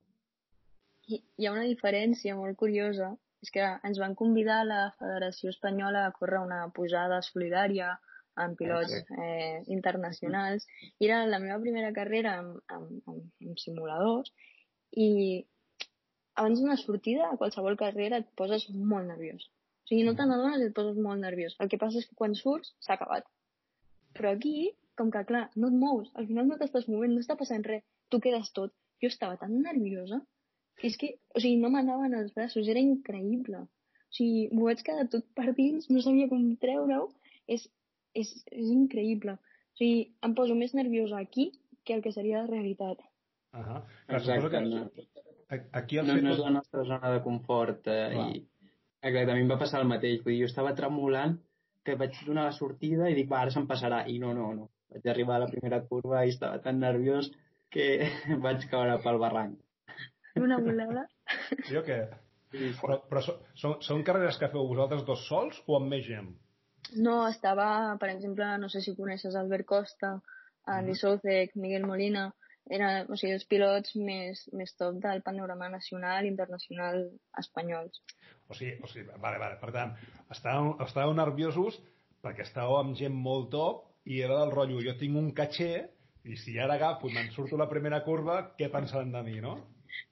[1.09, 5.51] Hi, hi ha una diferència molt curiosa, és que ens van convidar a la Federació
[5.51, 7.97] Espanyola a córrer una pujada solidària
[8.43, 10.65] amb pilots eh, internacionals
[10.99, 14.31] i era la meva primera carrera amb, amb, amb, amb simuladors
[14.97, 15.09] i
[16.41, 19.45] abans d'una sortida a qualsevol carrera et poses molt nerviós.
[19.83, 21.59] O sigui, no te n'adones i et poses molt nerviós.
[21.61, 23.27] El que passa és que quan surts s'ha acabat.
[24.17, 27.37] Però aquí, com que, clar, no et mous, al final no t'estàs movent, no està
[27.41, 28.75] passant res, tu quedes tot.
[29.03, 30.21] Jo estava tan nerviosa
[30.79, 33.65] que és que, o sigui, no m'anaven els braços, era increïble.
[33.65, 37.09] O sigui, m'ho vaig quedar tot per dins, no sabia com treure-ho,
[37.57, 37.65] és,
[38.19, 39.37] és, és increïble.
[39.37, 41.51] O sigui, em poso més nerviosa aquí
[41.87, 43.01] que el que seria la realitat.
[43.53, 43.83] Uh -huh.
[44.09, 44.51] Exacte.
[44.51, 44.61] Que...
[44.61, 44.91] No.
[45.73, 46.25] Aquí el no, fet...
[46.25, 48.47] no és la nostra zona de confort eh, i
[49.03, 50.23] exacte, a mi em va passar el mateix.
[50.23, 51.39] Vull dir, jo estava tremolant
[51.87, 54.03] que vaig donar la sortida i dic, va, ara se'm passarà.
[54.09, 54.69] I no, no, no.
[54.93, 57.31] Vaig arribar a la primera curva i estava tan nerviós
[57.73, 57.87] que
[58.47, 59.59] vaig caure pel barranc.
[60.41, 61.07] Una volada.
[61.69, 62.03] Sí o què?
[62.53, 62.71] Sí.
[62.81, 66.29] Però, però són, són carreres que feu vosaltres dos sols o amb més gent?
[67.07, 67.67] No, estava,
[68.01, 70.17] per exemple, no sé si coneixes Albert Costa,
[70.67, 71.01] Andy mm.
[71.01, 72.27] Souzek, Miguel Molina,
[72.71, 78.03] eren o sigui, els pilots més, més top del panorama nacional i internacional espanyols.
[78.49, 79.59] O sigui, o sigui vale, vale.
[79.61, 79.97] per tant,
[80.31, 81.81] estàveu, estàveu nerviosos
[82.23, 85.73] perquè estàveu amb gent molt top i era del rotllo, jo tinc un caché
[86.25, 89.57] i si ara agafo i me'n surto la primera curva, què pensaran de mi, no?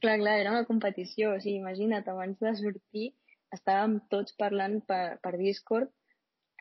[0.02, 1.36] Clar, clar, era una competició.
[1.36, 3.06] O sigui, imagina't, abans de sortir
[3.54, 5.90] estàvem tots parlant per, per Discord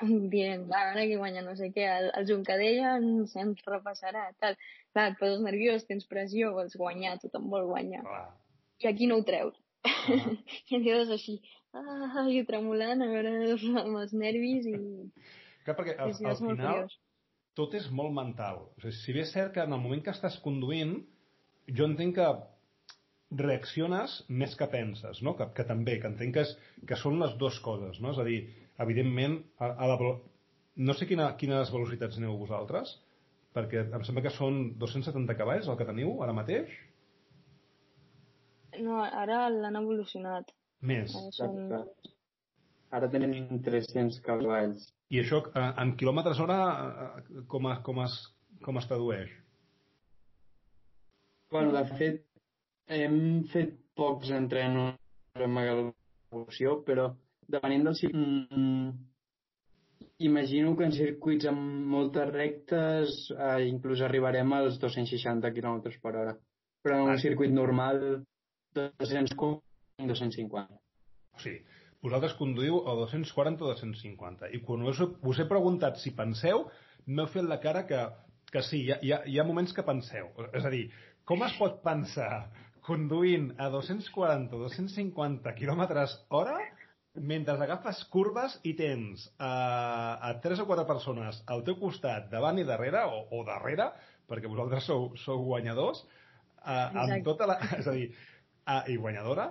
[0.07, 4.57] dient, va, ara que guanya no sé què, el, el Juncadella ens, ens repassarà, tal.
[4.93, 8.01] Clar, et poses nerviós, tens pressió, vols guanyar, tothom vol guanyar.
[8.07, 8.25] Clar.
[8.81, 9.57] I aquí no ho treus.
[9.89, 10.31] Ah.
[10.69, 11.35] I et quedes així,
[11.77, 13.31] ah, i tremolant, a veure,
[13.79, 14.73] amb els nervis i...
[15.63, 16.95] Clar, perquè al, sí, al final curiós.
[17.55, 18.63] tot és molt mental.
[18.75, 20.97] O sigui, si bé és cert que en el moment que estàs conduint,
[21.69, 22.27] jo entenc que
[23.43, 25.35] reacciones més que penses, no?
[25.37, 26.55] que, que també, que entenc que, és,
[26.89, 28.01] que són les dues coses.
[28.01, 28.13] No?
[28.15, 28.39] És a dir,
[28.83, 29.97] evidentment, a, a la,
[30.89, 32.95] no sé quina, quines velocitats aneu vosaltres,
[33.55, 36.71] perquè em sembla que són 270 cavalls el que teniu ara mateix.
[38.79, 40.53] No, ara l'han evolucionat.
[40.91, 41.15] Més.
[41.17, 41.59] Ara són...
[41.65, 42.15] Exacte.
[42.97, 44.87] Ara tenim 300 cavalls.
[45.13, 46.57] I això eh, en quilòmetres hora
[47.19, 48.15] eh, com, es, com, es,
[48.65, 49.33] com es tradueix?
[51.53, 52.23] Bueno, de fet,
[52.93, 53.19] hem
[53.53, 54.97] fet pocs entrenos
[55.37, 57.09] amb evolució, però
[57.49, 58.89] depenent del circuit, mm,
[60.29, 66.37] imagino que en circuits amb moltes rectes eh, inclús arribarem als 260 km per hora.
[66.83, 68.23] Però en un circuit normal
[68.75, 69.65] 240
[70.07, 70.79] 250.
[71.35, 71.59] O sigui,
[72.03, 76.67] vosaltres conduïu a 240 o 250 i quan us, us he preguntat si penseu,
[77.05, 77.99] m'heu fet la cara que,
[78.53, 80.31] que sí, hi ha, hi, ha, hi ha moments que penseu.
[80.53, 80.87] És a dir,
[81.27, 82.49] com es pot pensar
[82.85, 85.83] conduint a 240 o 250 km
[86.33, 86.57] hora
[87.15, 89.51] mentre agafes curves i tens a,
[90.21, 93.89] a tres o quatre persones al teu costat, davant i darrere, o, o darrere,
[94.29, 96.03] perquè vosaltres sou, sou guanyadors,
[96.61, 97.25] eh, amb Exacte.
[97.31, 97.57] tota la...
[97.79, 98.11] És a dir,
[98.65, 99.49] eh, i guanyadora,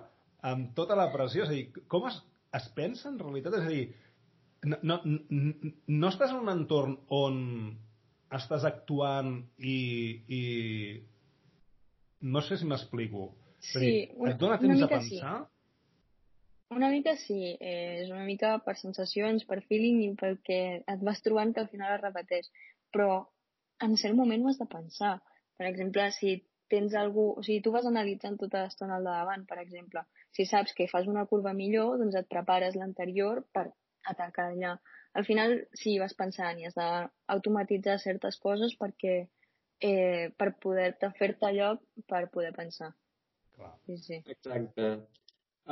[0.48, 1.44] amb tota la pressió.
[1.44, 2.20] És a dir, com es,
[2.56, 3.58] es pensa en realitat?
[3.58, 3.84] És a dir,
[4.68, 7.36] no, no, no, estàs en un entorn on
[8.34, 9.76] estàs actuant i,
[10.28, 10.40] i
[12.28, 13.30] no sé si m'explico.
[13.32, 15.16] Dir, Sí, una, et dona temps a mica sí.
[16.76, 20.60] Una mica sí, eh, és una mica per sensacions, per feeling i perquè
[20.94, 22.50] et vas trobant que al final es repeteix.
[22.92, 23.08] Però
[23.86, 25.14] en cert moment ho has de pensar.
[25.56, 26.34] Per exemple, si
[26.68, 27.30] tens algú...
[27.40, 30.04] O sigui, tu vas analitzant tota l'estona al de davant, per exemple.
[30.36, 33.70] Si saps que fas una curva millor, doncs et prepares l'anterior per
[34.12, 34.76] atacar allà.
[35.16, 39.16] Al final, sí, vas pensant i has d'automatitzar certes coses perquè
[39.80, 41.80] eh, per poder-te fer-te lloc
[42.12, 42.92] per poder pensar.
[43.56, 43.72] Clar.
[43.86, 44.20] Sí, sí.
[44.26, 44.90] Exacte.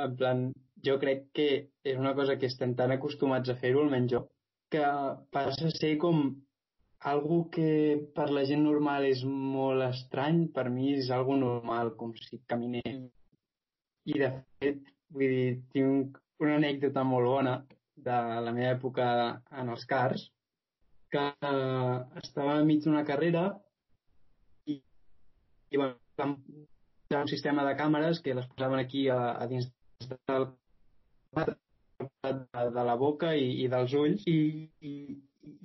[0.05, 0.41] En plan,
[0.85, 1.47] jo crec que
[1.91, 4.25] és una cosa que estem tan acostumats a fer-ho, almenys jo,
[4.73, 4.83] que
[5.33, 6.27] passa a ser com
[7.11, 7.69] algo que
[8.15, 13.01] per la gent normal és molt estrany, per mi és algo normal, com si caminés.
[14.07, 14.31] I de
[14.61, 14.81] fet,
[15.13, 17.55] vull dir, tinc una anècdota molt bona
[18.07, 19.07] de la meva època
[19.61, 20.27] en els cars,
[21.11, 23.45] que eh, estava enmig d'una carrera
[24.67, 25.95] i, i bueno,
[27.15, 29.69] un sistema de càmeres que les posaven aquí a, a dins
[30.05, 30.45] del
[31.35, 31.55] de,
[32.75, 34.31] de la boca i, i dels ulls i,
[34.81, 34.93] i,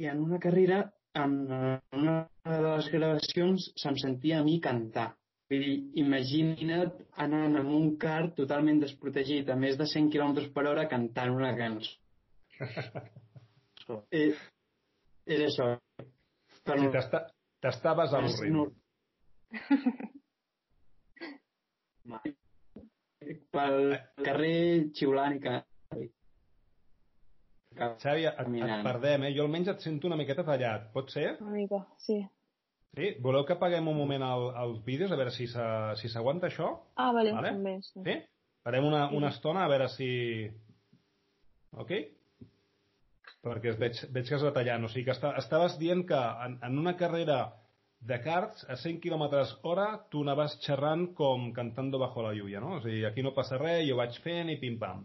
[0.00, 0.78] i en una carrera
[1.22, 2.14] en una
[2.46, 5.10] de les gravacions se'm sentia a mi cantar
[5.52, 10.64] Vull dir, imagina't anant amb un car totalment desprotegit a més de 100 km per
[10.70, 11.92] hora cantant una cançó.
[14.22, 14.34] és,
[15.28, 15.66] és això.
[16.64, 17.26] Per Si t'esta-
[17.60, 18.56] t'estaves avorrint.
[18.56, 18.64] no...
[23.54, 25.58] Pel carrer xiulant i que...
[28.02, 29.32] Xavi, et, et perdem, eh?
[29.36, 30.90] Jo almenys et sento una miqueta tallat.
[30.92, 31.38] Pot ser?
[31.40, 32.18] Una mica, sí.
[32.92, 33.14] Sí?
[33.24, 36.66] Voleu que apaguem un moment el, els vídeos a veure si s'ha- si s'aguanta això?
[37.00, 37.54] Ah, vale, Vale.
[37.56, 37.78] també.
[37.86, 38.02] Sí.
[38.04, 38.18] Sí?
[38.62, 40.10] Farem una, una estona a veure si...
[41.80, 41.94] Ok?
[43.42, 44.84] Perquè es veig, veig que es va tallant.
[44.84, 47.38] O sigui que està, estaves dient que en, en una carrera
[48.02, 49.24] de karts a 100 km
[49.62, 52.76] hora tu anaves xerrant com cantando bajo la lluvia, no?
[52.76, 55.04] O sigui, aquí no passa res, jo vaig fent i pim-pam.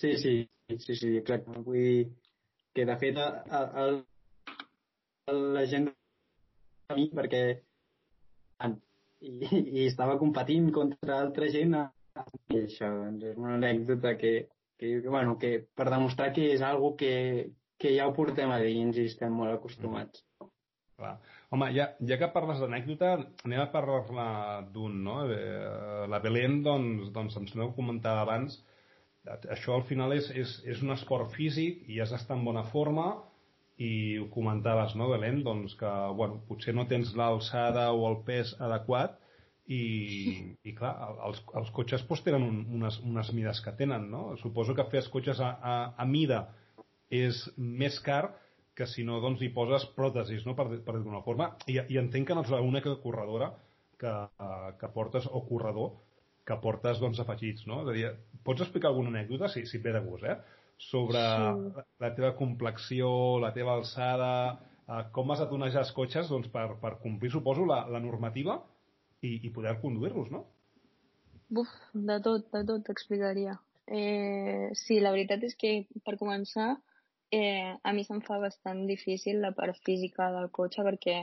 [0.00, 0.34] Sí, sí,
[0.78, 1.60] sí, sí, exacte.
[1.64, 2.08] Vull dir
[2.74, 5.88] que, de fet, a, a, a, la gent
[6.88, 7.42] a mi, perquè
[9.20, 9.36] i,
[9.80, 14.32] i estava competint contra altra gent i això doncs, és una anècdota que,
[14.80, 17.12] que, bueno, que per demostrar que és algo que,
[17.80, 20.24] que ja ho portem a dins i estem molt acostumats.
[20.96, 21.16] Clar.
[21.54, 23.12] Home, ja, ja que parles d'anècdota,
[23.46, 24.30] anem a parlar
[24.74, 25.20] d'un, no?
[25.30, 28.56] Eh, la Belén, doncs, doncs ens aneu a comentar abans,
[29.54, 33.06] això al final és, és, és un esport físic i has d'estar en bona forma
[33.82, 35.42] i ho comentaves, no, Belén?
[35.46, 39.18] Doncs que, bueno, potser no tens l'alçada o el pes adequat
[39.66, 39.82] i,
[40.62, 40.94] i clar,
[41.26, 44.32] els, els cotxes doncs, tenen un, unes, unes mides que tenen, no?
[44.42, 46.46] Suposo que fer els cotxes a, a, a mida
[47.10, 48.24] és més car
[48.76, 50.54] que si no doncs hi poses pròtesis, no?
[50.58, 51.50] per, per dir d'una forma.
[51.70, 53.50] I, I entenc que no ets l'única corredora
[54.00, 55.94] que, uh, que portes, o corredor,
[56.46, 57.80] que portes doncs, afegits, no?
[57.82, 58.10] És a dir,
[58.46, 60.36] pots explicar alguna anècdota, si, si et ve de gust, eh?
[60.78, 61.22] sobre Sí.
[61.24, 66.50] la, la teva complexió, la teva alçada, eh, com has de tonejar els cotxes doncs,
[66.52, 68.60] per, per complir, suposo, la, la normativa
[69.22, 70.44] i, i poder conduir-los, no?
[71.48, 73.56] Buf, de tot, de tot t'explicaria.
[73.86, 76.74] Eh, sí, la veritat és que, per començar,
[77.30, 81.16] eh, a mi se'm fa bastant difícil la part física del cotxe perquè,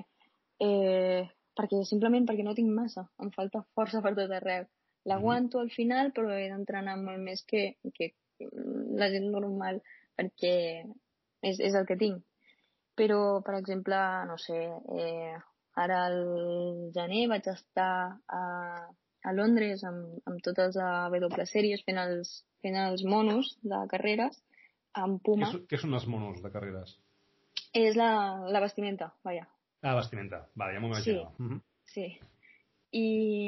[0.68, 1.22] eh,
[1.58, 4.68] perquè simplement perquè no tinc massa, em falta força per tot arreu.
[5.06, 8.14] L'aguanto al final, però he d'entrenar molt més que, que
[9.00, 9.82] la gent normal
[10.18, 10.56] perquè
[11.42, 12.22] és, és el que tinc.
[12.96, 13.98] Però, per exemple,
[14.30, 14.60] no sé,
[15.00, 15.34] eh,
[15.84, 16.20] ara al
[16.96, 17.94] gener vaig estar
[18.40, 18.42] a,
[19.24, 24.38] a Londres amb, amb totes les AW Series fent els, fent els monos de carreres
[24.94, 25.50] amb Puma.
[25.70, 26.98] què són els monos de carreres?
[27.74, 28.10] És la,
[28.54, 29.48] la vestimenta, vaja.
[29.82, 30.44] Ah, vestimenta.
[30.56, 31.32] Vale, ja m'ho imaginava.
[31.38, 31.44] Sí.
[31.44, 31.62] Mhm.
[31.94, 32.08] Sí.
[32.94, 33.06] I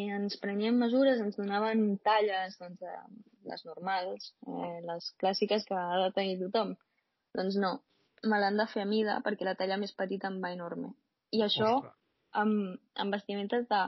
[0.09, 3.01] ens preníem mesures, ens donaven talles, doncs, eh,
[3.45, 6.73] les normals, eh, les clàssiques que ha de tenir tothom.
[7.37, 7.75] Doncs no,
[8.23, 10.95] me l'han de fer a mida perquè la talla més petita em va enorme.
[11.31, 11.93] I això Ostres.
[12.41, 13.83] amb, amb vestimentes de,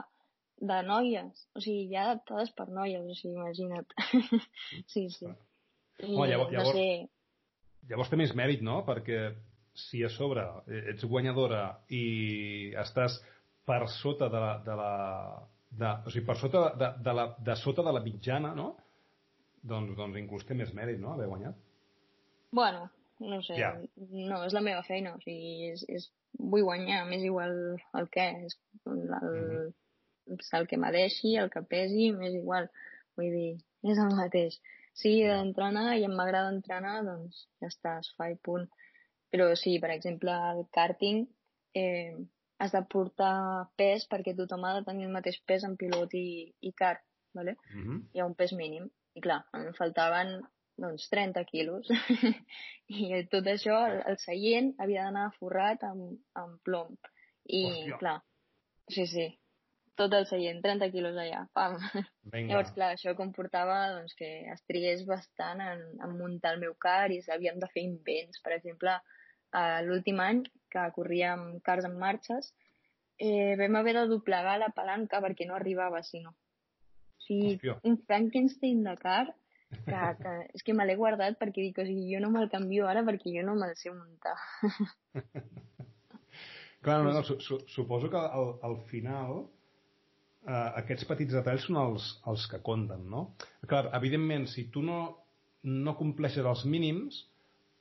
[0.70, 3.90] de noies, o sigui, ja adaptades per noies, o sigui, imagina't.
[4.92, 5.26] sí, sí.
[5.26, 6.86] I, Home, llavors- no sé,
[7.88, 8.82] Llavors té més mèrit, no?
[8.86, 9.20] Perquè
[9.78, 10.44] si a sobre
[10.92, 11.62] ets guanyadora
[11.94, 13.20] i estàs
[13.68, 14.52] per sota de la...
[14.66, 14.90] De la
[15.68, 18.70] de, o sigui, per sota de, de, la, de sota de la mitjana, no?
[19.68, 21.58] Doncs, doncs inclús té més mèrit, no?, haver guanyat.
[22.56, 22.86] Bueno,
[23.20, 23.74] no sé, Ja.
[23.98, 26.06] no, és la meva feina, o sigui, és, és,
[26.38, 27.52] vull guanyar, m'és igual
[28.00, 28.56] el què, és
[28.88, 32.70] el, el, el que m'adeixi, el que pesi, m'és igual,
[33.18, 33.50] vull dir,
[33.84, 34.56] és el mateix.
[35.04, 38.66] He d'entrenar i em m'agrada entrenar, doncs ja està, es fa i punt.
[39.32, 41.24] Però sí, per exemple, el karting
[41.76, 42.14] eh,
[42.58, 46.28] has de portar pes perquè tothom ha de tenir el mateix pes en pilot i,
[46.60, 47.56] i kart, ¿vale?
[47.74, 47.98] Mm -hmm.
[48.12, 48.88] hi ha un pes mínim.
[49.14, 50.40] I clar, em faltaven
[50.78, 51.88] doncs 30 quilos.
[52.88, 56.96] I tot això, el, el seient havia d'anar forrat amb, amb plom.
[57.44, 57.98] I Hòstia.
[57.98, 58.18] clar,
[58.88, 59.26] sí, sí,
[59.98, 61.76] tot el seient, 30 quilos allà, pam.
[62.32, 62.52] Vinga.
[62.52, 67.10] Llavors, clar, això comportava doncs, que es trigués bastant en, en muntar el meu car
[67.14, 68.40] i havíem de fer invents.
[68.44, 68.94] Per exemple,
[69.52, 72.52] eh, l'últim any que corríem cars en marxes,
[73.18, 76.30] eh, vam haver de doblegar la palanca perquè no arribava, si no.
[76.30, 77.78] O sigui, Hòstia.
[77.84, 79.26] un Frankenstein de car
[79.68, 82.86] que, que és que me l'he guardat perquè dic, o sigui, jo no me'l canvio
[82.88, 84.36] ara perquè jo no me'l sé muntar.
[86.80, 89.48] Clar, no, no, su, su, suposo que al, al final
[90.48, 93.24] eh, aquests petits detalls són els, els que compten, no?
[93.68, 95.00] Clar, evidentment, si tu no,
[95.68, 97.20] no compleixes els mínims,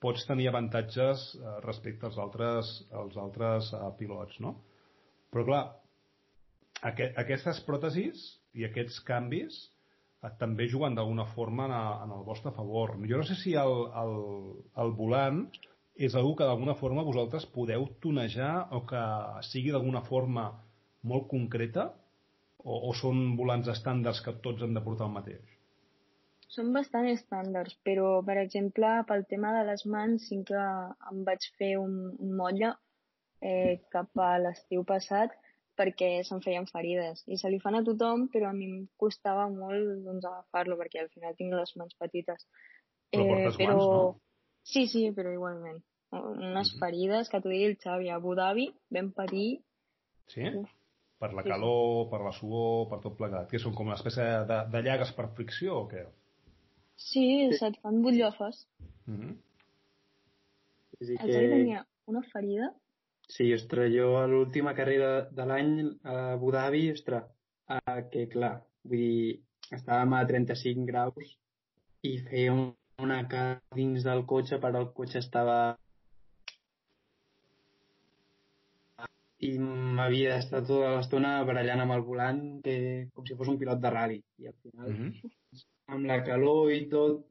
[0.03, 4.57] pots tenir avantatges eh, respecte als altres, als altres eh, pilots, no?
[5.34, 5.63] Però clar,
[6.88, 12.28] aqu aquestes pròtesis i aquests canvis eh, també juguen d'alguna forma en, a, en el
[12.28, 12.97] vostre favor.
[13.09, 14.15] Jo no sé si el, el,
[14.84, 15.47] el volant
[15.97, 19.01] és algú que d'alguna forma vosaltres podeu tonejar o que
[19.49, 20.51] sigui d'alguna forma
[21.07, 21.88] molt concreta
[22.64, 25.55] o, o són volants estàndards que tots han de portar el mateix?
[26.53, 30.62] Són bastant estàndards, però, per exemple, pel tema de les mans sí que
[31.12, 32.72] em vaig fer un, un motlle
[33.41, 35.36] eh, cap a l'estiu passat
[35.78, 37.22] perquè se'n feien ferides.
[37.30, 41.03] I se li fan a tothom, però a mi em costava molt doncs, agafar-lo perquè
[41.03, 42.47] al final tinc les mans petites.
[43.14, 44.01] Però portes guants, no?
[44.68, 45.84] Sí, sí, però igualment.
[46.18, 46.80] Unes Mhm.
[46.80, 49.49] ferides que t'ho digui el Xavi, a Abu Dhabi vam patir
[50.28, 50.43] Sí?
[50.43, 50.76] Uf.
[51.18, 51.53] Per la Sí, sí.
[51.53, 53.49] calor, per la suor, per tot plegat.
[53.49, 56.05] Que són com una espècie de, de llagues per fricció o què?
[56.95, 57.26] Sí,
[57.57, 58.65] se't fan butllofes.
[59.05, 59.38] Mm -hmm.
[60.99, 62.74] És dir El tenia una ferida
[63.28, 65.72] Sí, ostres, jo a l'última carrera de l'any
[66.03, 67.26] a Abu Dhabi, ostres,
[67.76, 68.53] eh, que clar,
[68.88, 69.34] vull dir,
[69.78, 71.34] estàvem a 35 graus
[72.07, 72.61] i feia un,
[73.03, 75.57] una cara dins del cotxe, però el cotxe estava
[79.39, 83.79] i m'havia d'estar tota l'estona barallant amb el volant que, com si fos un pilot
[83.83, 85.31] de rally i al final Mm -hmm.
[85.88, 87.25] amb la calor i tot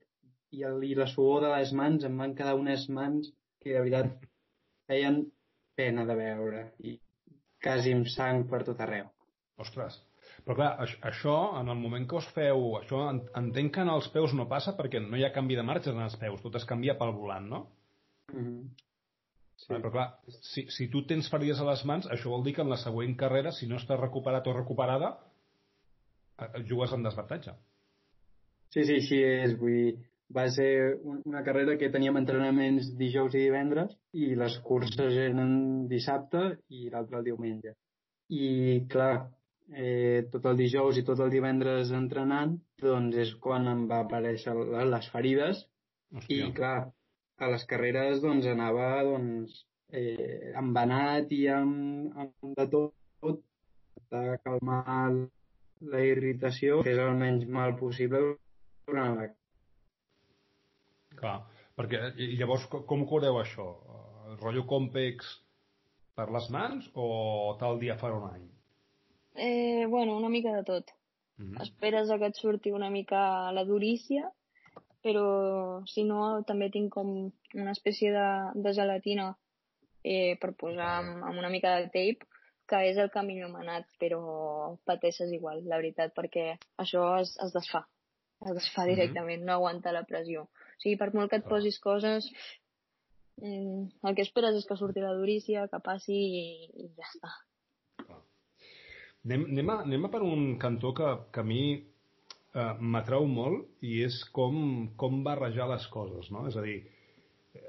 [0.52, 3.80] i, el, i la suor de les mans em van quedar unes mans que de
[3.80, 4.06] veritat
[4.86, 5.26] feien
[5.74, 7.00] pena de veure i
[7.62, 9.06] quasi amb sang per tot arreu.
[9.58, 10.02] Ostres.
[10.44, 12.76] Però clar, aix- això, en el moment que us feu...
[12.80, 15.62] Això en- entenc que en els peus no passa perquè no hi ha canvi de
[15.62, 17.66] marxes en els peus, tot es canvia pel volant, no?
[18.32, 18.85] Mm -hmm.
[19.56, 19.70] Sí.
[19.72, 20.06] Però clar,
[20.44, 23.14] si, si tu tens ferides a les mans, això vol dir que en la següent
[23.16, 25.14] carrera, si no estàs recuperat o recuperada,
[26.38, 27.54] eh, jugues en desavantatge.
[28.74, 29.54] Sí, sí, així és.
[29.58, 29.94] Vull dir,
[30.36, 35.86] va ser un- una carrera que teníem entrenaments dijous i divendres i les curses eren
[35.88, 37.72] dissabte i l'altre el diumenge.
[38.28, 39.30] I, clar,
[39.72, 44.52] eh, tot el dijous i tot el divendres entrenant, doncs és quan em va aparèixer
[44.90, 46.52] les ferides i, Hòstia.
[46.54, 46.92] clar,
[47.38, 49.56] a les carreres doncs anava doncs,
[49.92, 53.42] eh, embanat i amb, amb de tot, tot
[54.12, 55.10] de calmar
[55.92, 58.22] la irritació, fes el menys mal possible
[58.86, 59.28] durant la
[61.16, 61.38] Clar,
[61.76, 63.70] perquè i llavors com coreu això?
[64.28, 65.30] El rotllo Compex
[66.16, 67.06] per les mans o
[67.60, 68.44] tal dia farà un any?
[69.36, 70.92] Eh, bueno, una mica de tot.
[71.38, 71.62] Mm -hmm.
[71.62, 74.30] Esperes a que et surti una mica la durícia,
[75.06, 75.26] però
[75.86, 77.10] si no també tinc com
[77.54, 78.28] una espècie de,
[78.64, 79.28] de gelatina
[80.02, 82.26] eh, per posar amb, amb una mica de tape
[82.66, 84.20] que és el que millor m'ha anat, però
[84.90, 86.48] pateixes igual, la veritat, perquè
[86.82, 87.84] això es, es desfà.
[88.42, 88.90] Es desfà mhm.
[88.90, 89.52] directament, mm -hmm.
[89.52, 90.42] no aguanta la pressió.
[90.42, 92.26] O sigui, per molt que et posis coses,
[93.38, 96.44] mm, el que esperes és que surti la durícia, que passi i,
[96.82, 97.30] i ja està.
[99.24, 101.62] Anem, anem, a, anem a per un cantó que, que a mi
[102.56, 104.56] eh, m'atrau molt i és com,
[105.00, 106.46] com barrejar les coses, no?
[106.50, 106.78] És a dir,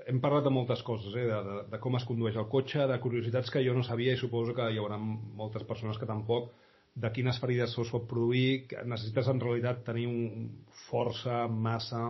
[0.07, 1.25] hem parlat de moltes coses, eh?
[1.27, 4.21] de, de, de com es condueix el cotxe, de curiositats que jo no sabia i
[4.21, 6.51] suposo que hi haurà moltes persones que tampoc,
[6.97, 10.47] de quines ferides se'ls pot produir, que necessites en realitat tenir un
[10.87, 12.07] força, massa,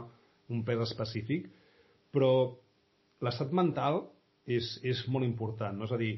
[0.53, 1.49] un pes específic,
[2.15, 2.32] però
[3.25, 4.05] l'estat mental
[4.47, 5.89] és, és molt important, no?
[5.89, 6.13] és a dir,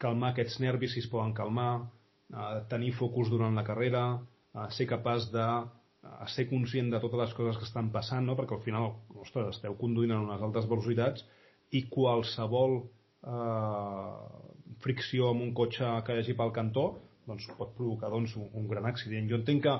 [0.00, 1.84] calmar aquests nervis si es poden calmar,
[2.32, 4.06] eh, tenir focus durant la carrera,
[4.54, 5.46] eh, ser capaç de
[6.04, 8.36] eh, ser conscient de totes les coses que estan passant, no?
[8.38, 11.24] perquè al final ostres, esteu conduint en unes altes velocitats
[11.74, 14.44] i qualsevol eh,
[14.84, 16.88] fricció amb un cotxe que hi hagi pel cantó
[17.28, 19.28] doncs, pot provocar doncs, un, un gran accident.
[19.30, 19.74] Jo entenc que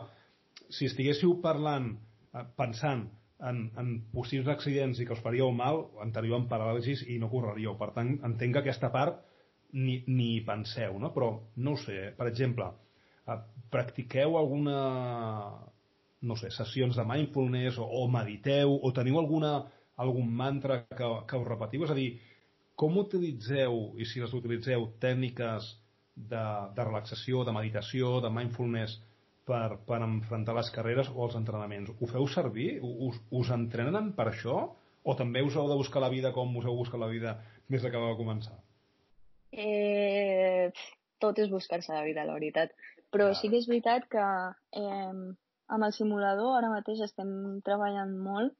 [0.72, 1.92] si estiguéssiu parlant,
[2.32, 3.04] eh, pensant
[3.44, 7.76] en, en possibles accidents i que us faríeu mal, entraríeu en paràlisis i no correríeu.
[7.80, 9.20] Per tant, entenc que aquesta part
[9.74, 11.12] ni, ni penseu, no?
[11.14, 12.70] Però, no ho sé, per exemple,
[13.28, 13.38] eh,
[13.74, 14.78] practiqueu alguna
[16.24, 19.54] no sé, sessions de mindfulness o, o mediteu o teniu alguna,
[20.00, 21.84] algun mantra que, que us repetiu?
[21.86, 22.10] És a dir,
[22.74, 25.74] com utilitzeu, i si les utilitzeu, tècniques
[26.14, 26.44] de,
[26.74, 28.96] de relaxació, de meditació, de mindfulness
[29.46, 31.92] per, per enfrontar les carreres o els entrenaments?
[32.00, 32.78] Ho feu servir?
[32.82, 34.64] Us, us entrenen per això?
[35.04, 37.36] O també us heu de buscar la vida com us heu buscat la vida
[37.70, 38.56] des que va començar?
[39.52, 40.72] Eh,
[41.22, 42.72] tot és buscar-se la vida, la veritat.
[43.14, 44.24] Però sí que és veritat que
[44.80, 45.12] eh,
[45.68, 48.54] amb el simulador ara mateix estem treballant molt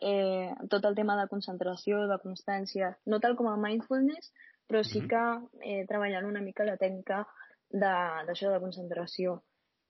[0.00, 4.32] eh, tot el tema de concentració, de constància, no tal com el mindfulness,
[4.66, 5.24] però sí que
[5.62, 7.24] eh, treballant una mica la tècnica
[7.70, 9.40] d'això de, de concentració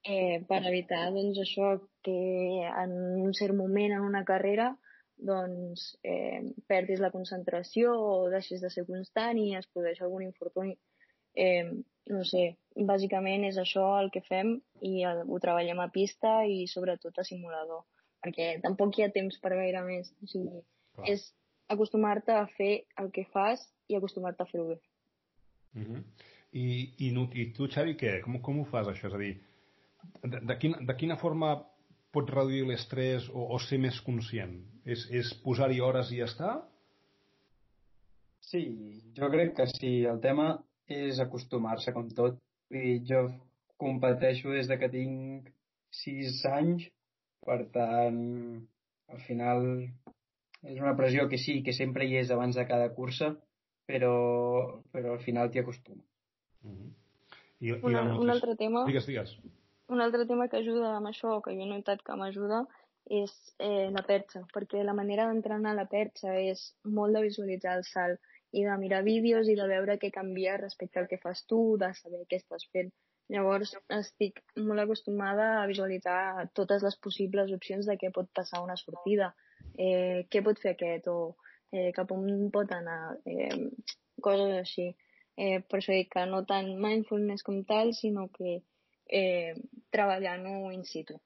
[0.06, 2.18] eh, per evitar doncs, això que
[2.68, 2.92] en
[3.22, 4.72] un cert moment en una carrera
[5.16, 10.76] doncs, eh, perdis la concentració o deixis de ser constant i es produeix algun infortuni.
[11.36, 11.64] Eh,
[12.12, 12.44] no sé,
[12.88, 17.24] bàsicament és això el que fem i el, ho treballem a pista i sobretot a
[17.26, 17.82] simulador,
[18.22, 20.12] perquè tampoc hi ha temps per gaire més.
[20.22, 20.62] O sigui,
[20.96, 21.08] Clar.
[21.14, 21.26] és
[21.72, 22.72] acostumar-te a fer
[23.02, 24.78] el que fas i acostumar-te a fer-ho bé.
[25.76, 26.02] Uh -huh.
[26.52, 26.64] I,
[26.98, 28.20] i, I tu, Xavi, què?
[28.24, 29.08] Com, com ho fas, això?
[29.08, 29.34] És a dir,
[30.22, 31.66] de, de, quina, de quina forma
[32.12, 34.54] pots reduir l'estrès o, o ser més conscient?
[34.84, 36.52] És, és posar-hi hores i ja està?
[38.40, 38.62] Sí,
[39.18, 40.04] jo crec que sí.
[40.04, 42.38] El tema és acostumar-se com tot.
[42.70, 43.26] I jo
[43.82, 45.50] competeixo des de que tinc
[46.02, 46.86] 6 anys,
[47.46, 48.20] per tant,
[49.12, 49.66] al final
[50.66, 53.34] és una pressió que sí, que sempre hi és abans de cada cursa,
[53.86, 54.14] però,
[54.92, 56.06] però al final t'hi acostumes.
[56.62, 56.90] Mm -hmm.
[57.60, 58.84] I, i una, un altre tema...
[58.86, 59.36] Digues, digues
[59.88, 62.64] un altre tema que ajuda amb això, que jo he notat que m'ajuda,
[63.18, 63.32] és
[63.62, 66.62] eh, la perxa, perquè la manera d'entrenar la perxa és
[66.98, 71.00] molt de visualitzar el salt i de mirar vídeos i de veure què canvia respecte
[71.00, 72.92] al que fas tu, de saber què estàs fent.
[73.32, 74.38] Llavors estic
[74.68, 79.32] molt acostumada a visualitzar totes les possibles opcions de què pot passar una sortida,
[79.74, 81.18] eh, què pot fer aquest o
[81.72, 83.66] eh, cap on pot anar, eh,
[84.22, 84.92] coses així.
[85.36, 88.60] Eh, per això dic que no tant mindfulness com tal, sinó que
[89.10, 89.54] eh,
[89.92, 91.18] treballant-ho in situ.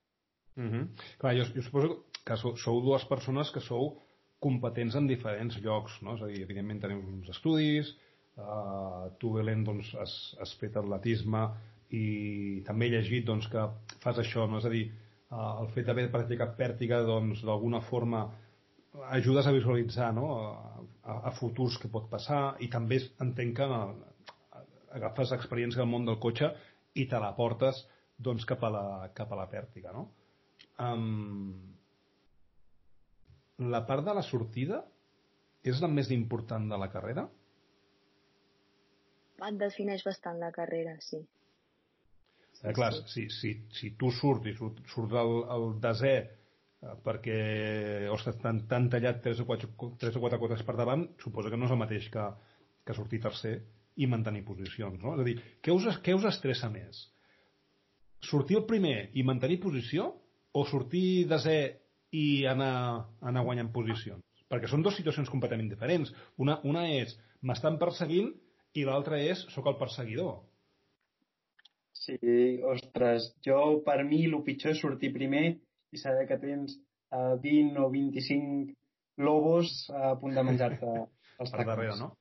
[0.56, 0.88] Mm -hmm.
[1.18, 4.02] Clar, jo, jo suposo que sou, sou dues persones que sou
[4.40, 6.16] competents en diferents llocs, no?
[6.16, 7.92] És a dir, evidentment teniu uns estudis,
[8.40, 11.46] uh, tu, Belén, doncs, has, has fet atletisme
[11.96, 12.04] i
[12.66, 13.66] també he llegit doncs, que
[14.02, 14.60] fas això, no?
[14.62, 14.86] És a dir,
[15.30, 18.28] uh, el fet d'haver practicat pèrtiga, doncs, d'alguna forma
[19.10, 20.26] ajudes a visualitzar no?
[21.04, 23.68] a, a futurs que pot passar i també entenc que
[24.98, 26.50] agafes experiència del món del cotxe
[26.98, 27.84] i te la portes
[28.18, 29.94] doncs, cap, a la, cap a la pèrtiga.
[29.94, 30.08] No?
[30.82, 31.78] Um,
[33.60, 34.80] la part de la sortida
[35.66, 37.26] és la més important de la carrera?
[39.48, 41.20] Et defineix bastant la carrera, sí.
[42.58, 43.06] sí eh, clar, sí.
[43.12, 47.40] Si, si, si tu surts i surt, surt el, el desè eh, perquè,
[48.12, 49.70] ostres, t'han, t'han tallat 3 o, 4,
[50.04, 52.26] 3 o 4 quotes per davant, suposa que no és el mateix que,
[52.84, 53.56] que sortir tercer
[54.00, 55.16] i mantenir posicions, no?
[55.16, 57.06] És a dir, què us, què us estressa més?
[58.24, 60.10] Sortir el primer i mantenir posició
[60.52, 61.58] o sortir desè
[62.16, 62.74] i anar,
[63.20, 64.24] anar guanyant posicions?
[64.50, 66.10] Perquè són dues situacions completament diferents.
[66.42, 67.14] Una, una és
[67.46, 68.32] m'estan perseguint
[68.74, 70.40] i l'altra és sóc el perseguidor.
[72.00, 72.16] Sí,
[72.64, 75.44] ostres, jo per mi el pitjor és sortir primer
[75.92, 76.78] i saber que tens
[77.12, 78.74] eh, 20 o 25
[79.20, 80.92] lobos a punt de menjar-te
[81.42, 82.14] els per darrere, no?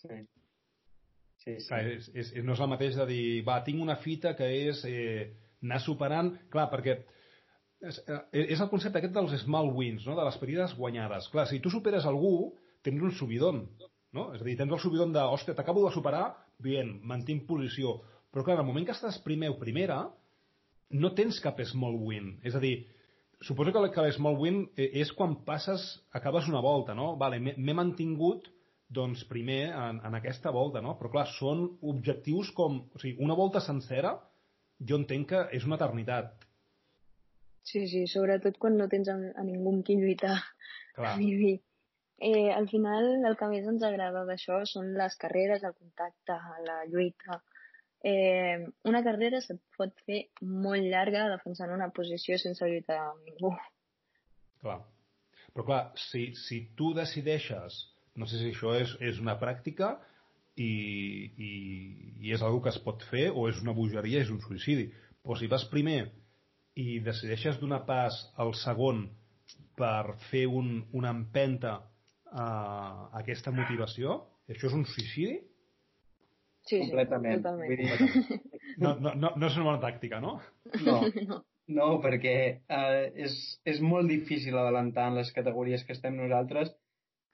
[0.00, 0.22] Sí.
[1.42, 1.68] Sí, sí.
[1.68, 4.84] Clar, és, és, no és el mateix de dir, va, tinc una fita que és
[4.86, 6.30] eh, anar superant...
[6.52, 7.00] Clar, perquè
[7.88, 10.16] és, eh, és el concepte aquest dels small wins, no?
[10.18, 11.28] de les petites guanyades.
[11.32, 12.52] Clar, si tu superes algú,
[12.86, 13.64] tens un subidon,
[14.16, 14.30] no?
[14.36, 16.24] És a dir, tens el subidon de, hòstia, t'acabo de superar,
[16.62, 18.00] bien, mantinc posició.
[18.32, 20.00] Però clar, en el moment que estàs primer o primera,
[20.92, 22.34] no tens cap small win.
[22.44, 22.74] És a dir,
[23.42, 27.14] suposo que, que l'small win eh, és quan passes, acabes una volta, no?
[27.20, 28.48] Vale, m'he mantingut
[28.92, 30.94] doncs primer en, en aquesta volta, no?
[31.00, 31.64] Però clar, són
[31.94, 32.82] objectius com...
[32.92, 34.18] O sigui, una volta sencera
[34.88, 36.41] jo entenc que és una eternitat.
[37.62, 40.38] Sí, sí, sobretot quan no tens a, a ningú amb qui lluitar.
[40.96, 41.18] Clar.
[42.24, 46.36] Eh, al final el que més ens agrada d'això són les carreres, el contacte,
[46.68, 47.40] la lluita.
[48.06, 50.20] Eh, una carrera se't pot fer
[50.66, 53.50] molt llarga defensant una posició sense lluitar amb ningú.
[54.62, 54.78] Clar.
[55.50, 57.80] Però clar, si, si tu decideixes,
[58.14, 59.96] no sé si això és, és una pràctica
[60.54, 61.52] i, i,
[62.22, 64.92] i és una que es pot fer o és una bogeria, és un suïcidi.
[65.26, 66.04] Però si vas primer
[66.78, 69.04] i decideixes donar pas al segon
[69.76, 71.78] per fer un, una empenta
[72.32, 72.44] a,
[73.20, 75.38] aquesta motivació, això és un suïcidi?
[76.68, 77.42] Sí, completament.
[77.66, 78.36] Sí,
[78.78, 80.36] no, no, no, no és una bona tàctica, no?
[80.86, 81.00] No,
[81.30, 81.40] no.
[81.78, 86.70] no perquè uh, és, és molt difícil adelantar en les categories que estem nosaltres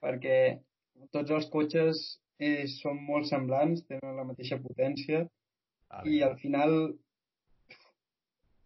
[0.03, 0.39] perquè
[1.15, 2.01] tots els cotxes
[2.39, 6.75] eh, són molt semblants, tenen la mateixa potència ah, i al final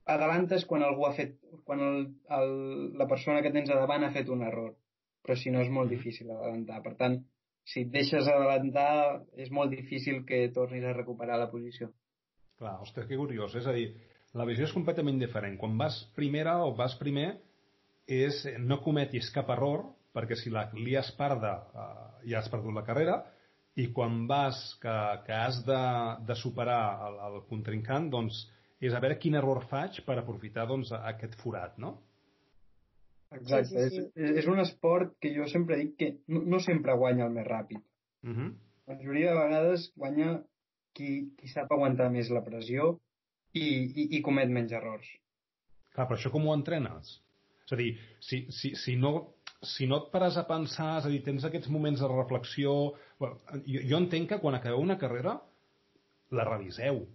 [0.05, 1.37] adelantes quan algú ha fet,
[1.67, 1.99] quan el,
[2.37, 2.53] el,
[2.99, 4.73] la persona que tens a davant ha fet un error,
[5.23, 6.81] però si no és molt difícil adelantar.
[6.83, 7.19] Per tant,
[7.63, 11.89] si et deixes adelantar és molt difícil que tornis a recuperar la posició.
[12.59, 13.55] Clar, ostres, que curiós.
[13.59, 13.87] És a dir,
[14.37, 15.57] la visió és completament diferent.
[15.61, 17.29] Quan vas primera o vas primer
[18.09, 21.85] és no cometis cap error, perquè si la lies parda eh,
[22.31, 23.21] ja has perdut la carrera,
[23.79, 24.95] i quan vas que,
[25.25, 25.83] que has de,
[26.27, 28.43] de superar el, el contrincant, doncs
[28.83, 31.95] és a veure quin error faig per aprofitar doncs, aquest forat, no?
[33.33, 34.05] Exacte, sí, sí, sí.
[34.15, 37.47] És, és un esport que jo sempre dic que no, no sempre guanya el més
[37.47, 37.81] ràpid.
[38.23, 38.39] Uh mhm.
[38.39, 38.53] -huh.
[38.87, 40.43] La majoria de vegades guanya
[40.93, 42.99] qui, qui sap aguantar més la pressió
[43.53, 45.07] i, i, i comet menys errors.
[45.93, 47.21] Clar, però això com ho entrenes?
[47.65, 51.09] És a dir, si, si, si, no, si no et pares a pensar, és a
[51.09, 52.93] dir, tens aquests moments de reflexió...
[53.19, 55.37] Bueno, jo, jo entenc que quan acabeu una carrera
[56.31, 57.07] la reviseu,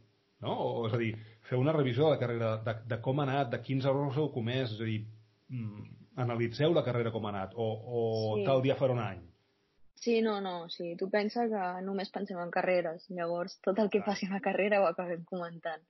[0.45, 0.55] no?
[0.55, 1.13] O, és a dir,
[1.49, 4.31] fer una revisió de la carrera, de, de com ha anat, de quins errors heu
[4.35, 5.01] comès, és a dir,
[5.55, 5.89] mm,
[6.25, 8.05] analitzeu la carrera com ha anat, o, o
[8.39, 8.47] sí.
[8.49, 9.27] tal dia farà un any.
[9.99, 13.99] Sí, no, no, sí, tu penses que només pensem en carreres, llavors tot el que
[13.99, 14.13] Clar.
[14.13, 15.83] passi a la carrera ho acabem comentant.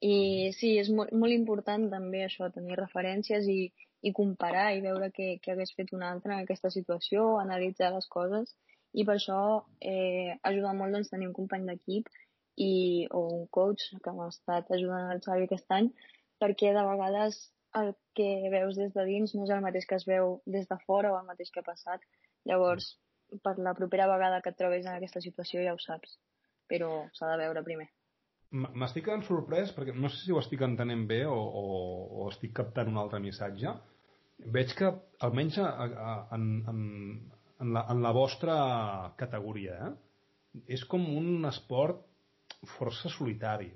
[0.00, 0.56] I mm.
[0.56, 3.60] sí, és molt, molt important també això, tenir referències i,
[4.06, 8.06] i comparar i veure què, què hagués fet un altre en aquesta situació, analitzar les
[8.08, 8.54] coses
[8.94, 9.40] i per això
[9.80, 12.08] eh, ajuda molt doncs, tenir un company d'equip
[12.60, 15.90] i, o un coach que m'ha estat ajudant el Xavi aquest any,
[16.42, 17.40] perquè de vegades
[17.80, 20.78] el que veus des de dins no és el mateix que es veu des de
[20.86, 22.02] fora o el mateix que ha passat.
[22.48, 22.90] Llavors,
[23.44, 26.18] per la propera vegada que et trobes en aquesta situació ja ho saps,
[26.68, 27.88] però s'ha de veure primer.
[28.50, 31.64] M'estic quedant sorprès perquè no sé si ho estic entenent bé o, o,
[32.24, 33.76] o estic captant un altre missatge.
[34.50, 34.90] Veig que,
[35.22, 36.80] almenys a, a, en, en,
[37.60, 38.56] en, la, en la vostra
[39.20, 42.09] categoria, eh, és com un esport
[42.66, 43.70] força solitari.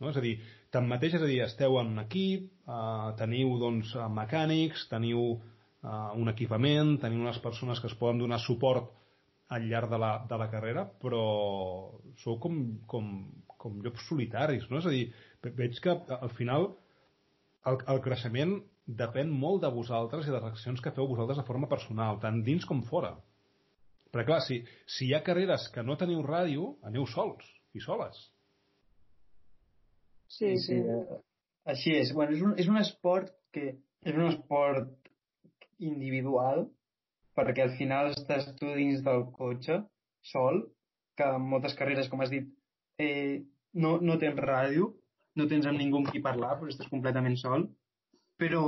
[0.00, 0.10] No?
[0.10, 0.36] És a dir,
[0.74, 6.32] tanmateix, és a dir, esteu en un equip, eh, teniu doncs, mecànics, teniu eh, un
[6.32, 8.92] equipament, teniu unes persones que es poden donar suport
[9.56, 11.22] al llarg de la, de la carrera, però
[12.22, 12.58] sou com,
[12.90, 13.12] com,
[13.56, 14.80] com llops solitaris, no?
[14.82, 15.04] És a dir,
[15.46, 16.72] veig que al final
[17.70, 21.46] el, el creixement depèn molt de vosaltres i de les accions que feu vosaltres de
[21.46, 23.14] forma personal, tant dins com fora.
[24.10, 24.60] Perquè clar, si,
[24.90, 27.46] si hi ha carreres que no teniu ràdio, aneu sols
[27.76, 28.22] i soles.
[30.28, 30.66] Sí, sí.
[30.66, 30.78] sí.
[30.80, 31.20] Eh,
[31.72, 32.12] així és.
[32.16, 35.12] Bueno, és, un, és un esport que és un esport
[35.82, 36.66] individual
[37.36, 39.82] perquè al final estàs tu dins del cotxe
[40.30, 40.62] sol,
[41.16, 42.48] que en moltes carreres, com has dit,
[43.02, 43.44] eh,
[43.84, 44.88] no, no tens ràdio,
[45.36, 47.68] no tens amb ningú amb qui parlar, però estàs completament sol,
[48.40, 48.62] però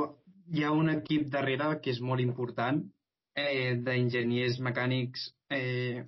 [0.52, 2.82] hi ha un equip darrere que és molt important,
[3.40, 6.04] eh, d'enginyers mecànics, eh,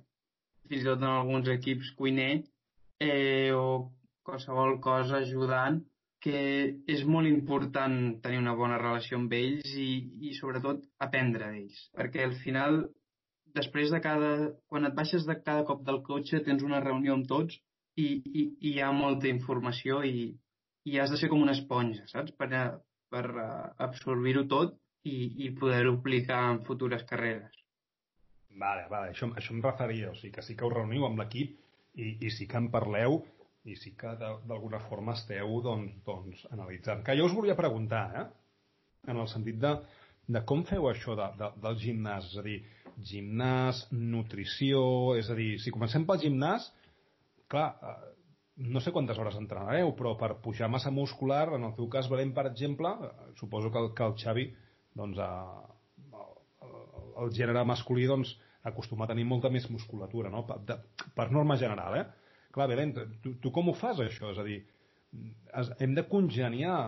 [0.69, 2.43] fins i tot en alguns equips cuiner,
[3.01, 3.91] eh, o
[4.27, 5.81] qualsevol cosa ajudant,
[6.21, 6.41] que
[6.95, 9.89] és molt important tenir una bona relació amb ells i,
[10.29, 11.79] i sobretot aprendre d'ells.
[11.97, 12.83] Perquè al final,
[13.57, 14.31] després de cada...
[14.69, 17.57] Quan et baixes de cada cop del cotxe tens una reunió amb tots
[17.97, 20.29] i, i, i hi ha molta informació i,
[20.85, 22.37] i has de ser com una esponja, saps?
[22.37, 22.51] Per,
[23.11, 23.25] per
[23.87, 24.77] absorbir-ho tot
[25.09, 27.57] i, i poder-ho aplicar en futures carreres.
[28.61, 31.57] Vale, vale, això, això em referia, o sigui que sí que us reuniu amb l'equip
[31.95, 33.21] i, i sí que en parleu
[33.69, 37.03] i sí que d'alguna forma esteu doncs, doncs, analitzant.
[37.05, 38.27] Que jo us volia preguntar, eh?
[39.11, 39.75] en el sentit de,
[40.33, 42.57] de com feu això de, de, del gimnàs, és a dir,
[43.11, 44.81] gimnàs, nutrició,
[45.19, 46.67] és a dir, si comencem pel gimnàs,
[47.51, 48.11] clar, eh,
[48.73, 52.33] no sé quantes hores entrenareu, però per pujar massa muscular, en el teu cas, Belén,
[52.33, 54.47] per exemple, eh, suposo que el, que el Xavi,
[54.97, 55.31] doncs, a,
[56.65, 56.79] el,
[57.25, 58.33] el gènere masculí, doncs,
[58.67, 60.43] acostuma a tenir molta més musculatura, no?
[60.47, 60.77] Per, de,
[61.17, 62.05] per norma general, eh?
[62.51, 62.93] Clar, Belén,
[63.23, 64.31] tu, tu com ho fas, això?
[64.33, 64.59] És a dir,
[65.79, 66.79] hem de congeniar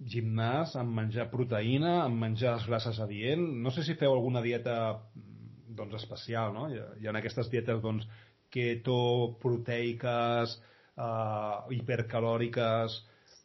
[0.00, 3.42] gimnàs amb menjar proteïna, amb menjar les grasses adient.
[3.64, 4.76] No sé si feu alguna dieta
[5.76, 6.66] doncs, especial, no?
[6.72, 8.08] Hi hi ha aquestes dietes doncs,
[8.50, 10.58] keto, proteiques,
[10.96, 13.00] eh, hipercalòriques...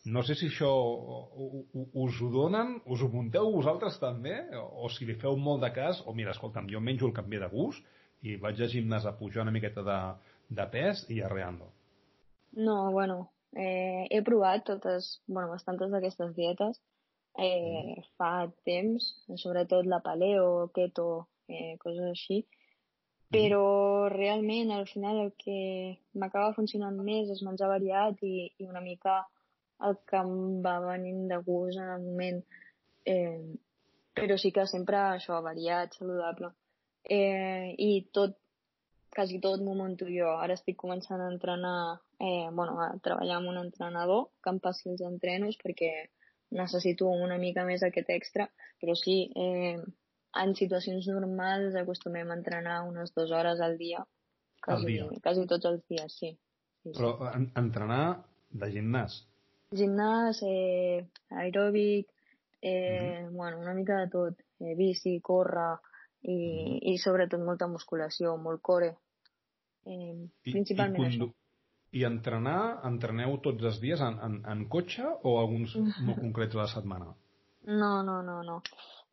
[0.05, 0.69] No sé si això
[2.05, 6.03] us ho donen, us ho munteu vosaltres també, o si li feu molt de cas,
[6.05, 7.81] o mira, escolta'm, jo menjo el canvi de gust
[8.21, 9.97] i vaig a gimnàs a pujar una miqueta de,
[10.59, 11.71] de pes i arreando.
[12.55, 16.79] No, bueno, eh, he provat totes, bueno, bastantes d'aquestes dietes
[17.37, 18.05] eh, mm.
[18.17, 19.09] fa temps,
[19.41, 23.31] sobretot la paleo, keto, eh, coses així, mm.
[23.33, 28.85] però realment al final el que m'acaba funcionant més és menjar variat i, i una
[28.85, 29.23] mica
[29.83, 32.41] el que em va venint de gust en el moment.
[33.05, 33.41] Eh,
[34.15, 36.53] però sí que sempre això, variat, saludable.
[37.03, 38.37] Eh, I tot
[39.15, 40.31] quasi tot m'ho monto jo.
[40.43, 44.89] Ara estic començant a entrenar, eh, bueno, a treballar amb un entrenador que em passi
[44.91, 45.91] els entrenos perquè
[46.55, 48.47] necessito una mica més aquest extra,
[48.81, 49.79] però sí, eh,
[50.41, 54.03] en situacions normals acostumem a entrenar unes dues hores al dia,
[54.61, 55.21] quasi, al dia.
[55.23, 56.33] quasi tots els dies, sí.
[56.83, 57.31] sí però sí.
[57.39, 58.03] En, entrenar
[58.51, 59.23] de gimnàs?
[59.73, 62.07] Gimnàs, eh, aeròbic,
[62.61, 63.35] eh, mm -hmm.
[63.35, 65.77] bueno, una mica de tot, eh, bici, córrer,
[66.21, 66.79] i, mm -hmm.
[66.81, 68.95] i sobretot molta musculació, molt core.
[69.85, 71.33] Eh, principalment I, i això.
[71.91, 76.57] I entrenar, entreneu tots els dies en, en, en cotxe o alguns molt concrets a
[76.57, 77.15] la setmana?
[77.65, 78.61] No, no, no, no.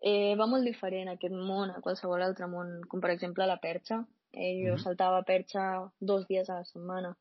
[0.00, 4.04] Eh, va molt diferent aquest món a qualsevol altre món, com per exemple la perxa.
[4.32, 4.82] Eh, jo mm -hmm.
[4.82, 7.16] saltava perxa dos dies a la setmana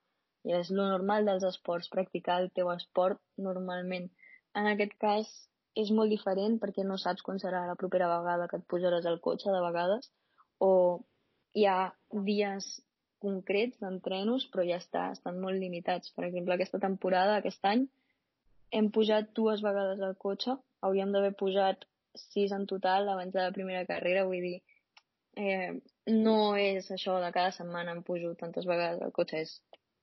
[0.48, 4.10] i és lo normal dels esports, practicar el teu esport normalment.
[4.58, 5.30] En aquest cas
[5.82, 9.22] és molt diferent perquè no saps quan serà la propera vegada que et posaràs al
[9.28, 10.10] cotxe de vegades
[10.60, 10.72] o
[11.56, 11.92] hi ha
[12.28, 12.72] dies
[13.22, 16.12] concrets d'entrenos, però ja està, estan molt limitats.
[16.16, 17.86] Per exemple, aquesta temporada, aquest any,
[18.78, 21.86] hem pujat dues vegades al cotxe, hauríem d'haver pujat
[22.18, 24.58] sis en total abans de la primera carrera, vull dir,
[25.38, 25.78] eh,
[26.26, 29.54] no és això de cada setmana em pujo tantes vegades al cotxe, és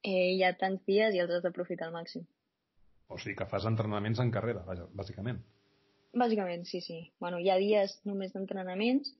[0.03, 2.26] eh, hi ha tants dies i els has d'aprofitar al màxim.
[3.09, 5.40] O sigui que fas entrenaments en carrera, vaja, bàsicament.
[6.18, 6.99] Bàsicament, sí, sí.
[7.20, 9.12] Bueno, hi ha dies només d'entrenaments,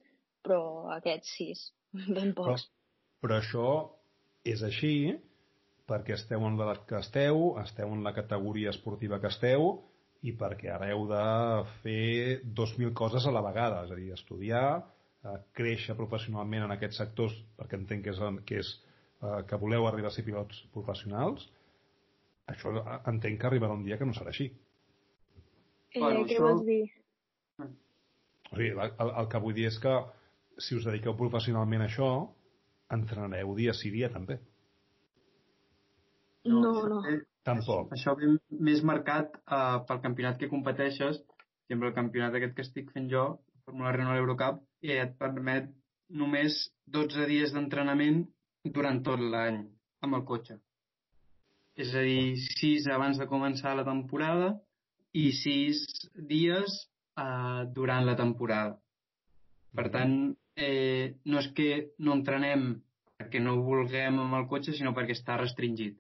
[0.45, 0.61] però
[0.97, 1.65] aquests sis,
[2.17, 2.69] ben pocs.
[2.69, 3.71] Però, però això
[4.49, 5.17] és així
[5.89, 9.71] perquè esteu en l'edat que esteu, esteu en la categoria esportiva que esteu
[10.29, 11.25] i perquè ara heu de
[11.83, 14.67] fer 2.000 coses a la vegada, és a dir, estudiar,
[15.25, 18.75] eh, créixer professionalment en aquests sectors, perquè entenc que és, que, és
[19.23, 21.49] eh, que voleu arribar a ser pilots professionals,
[22.53, 24.51] això eh, entenc que arribarà un dia que no serà així.
[25.95, 26.47] Eh, bueno, què això...
[26.47, 26.83] vols dir?
[28.49, 29.95] O sigui, el, el que vull dir és que
[30.65, 32.13] si us dediqueu professionalment a això,
[32.95, 34.39] entrenareu dia sí dia també.
[36.49, 37.03] No, no.
[37.03, 37.19] no.
[37.49, 37.93] Tampoc.
[37.97, 38.31] Això ve
[38.69, 41.21] més marcat uh, pel campionat que competeixes.
[41.21, 43.25] Per exemple, el campionat aquest que estic fent jo,
[43.69, 45.69] Fórmula Renault Eurocup, i et permet
[46.21, 46.57] només
[46.97, 48.23] 12 dies d'entrenament
[48.65, 49.61] durant tot l'any
[50.05, 50.59] amb el cotxe.
[51.79, 54.51] És a dir, 6 abans de començar la temporada
[55.15, 55.85] i 6
[56.31, 56.75] dies
[57.21, 58.77] uh, durant la temporada.
[59.79, 60.15] Per tant,
[60.59, 61.69] eh, no és que
[62.03, 62.71] no entrenem
[63.19, 65.99] perquè no vulguem amb el cotxe, sinó perquè està restringit.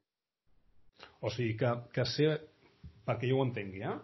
[1.23, 2.31] O sigui, que, que ser,
[3.07, 3.97] perquè jo ho entengui, eh?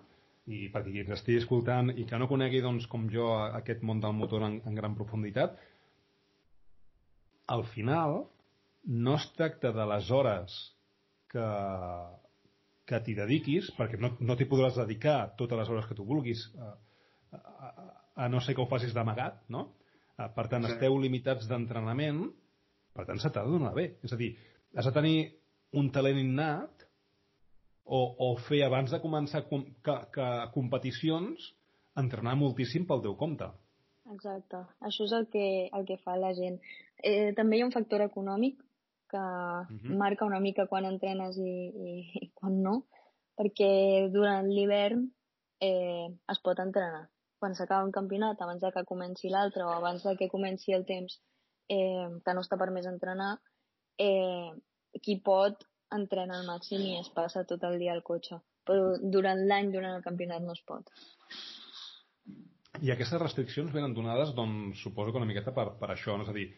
[0.44, 4.02] i perquè qui ens estigui escoltant i que no conegui doncs, com jo aquest món
[4.02, 5.56] del motor en, en gran profunditat,
[7.54, 8.24] al final
[8.84, 10.54] no es tracta de les hores
[11.32, 11.46] que,
[12.88, 16.44] que t'hi dediquis, perquè no, no t'hi podràs dedicar totes les hores que tu vulguis,
[16.54, 16.74] eh,
[17.34, 17.70] a,
[18.24, 19.68] a no ser que ho facis d'amagat, no?
[20.14, 20.74] Uh, per tant, sí.
[20.74, 22.20] esteu limitats d'entrenament,
[22.94, 23.88] per tant, se t'ha de donar bé.
[24.06, 24.34] És a dir,
[24.76, 25.16] has de tenir
[25.74, 26.84] un talent innat
[27.84, 31.50] o, o fer abans de començar com, que, que competicions
[31.98, 33.48] entrenar moltíssim pel teu compte.
[34.14, 34.60] Exacte.
[34.84, 36.60] Això és el que, el que fa la gent.
[37.02, 38.60] Eh, també hi ha un factor econòmic
[39.14, 39.64] que uh.
[39.70, 39.96] -huh.
[40.02, 41.56] marca una mica quan entrenes i,
[41.88, 41.92] i,
[42.26, 42.76] i quan no,
[43.38, 45.06] perquè durant l'hivern
[45.60, 47.04] eh, es pot entrenar.
[47.38, 50.86] Quan s'acaba un campionat, abans de que comenci l'altre o abans de que comenci el
[50.86, 51.20] temps
[51.68, 53.34] eh, que no està permès entrenar,
[53.98, 54.50] eh,
[55.02, 58.40] qui pot entrena al màxim i es passa tot el dia al cotxe.
[58.64, 60.88] Però durant l'any, durant el campionat, no es pot.
[62.82, 66.24] I aquestes restriccions venen donades, doncs, suposo que una miqueta per, per això, no?
[66.24, 66.48] és a dir,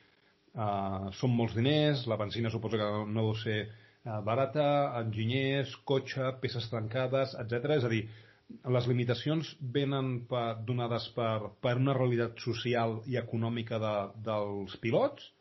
[0.57, 4.69] uh, són molts diners, la benzina suposo que no deu ser uh, barata,
[5.03, 7.77] enginyers, cotxe, peces trencades, etc.
[7.79, 8.03] És a dir,
[8.77, 13.95] les limitacions venen per, donades per, per una realitat social i econòmica de,
[14.29, 15.33] dels pilots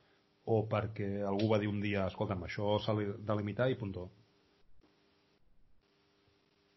[0.46, 4.10] o perquè algú va dir un dia, escolta'm, això s'ha de limitar i puntó?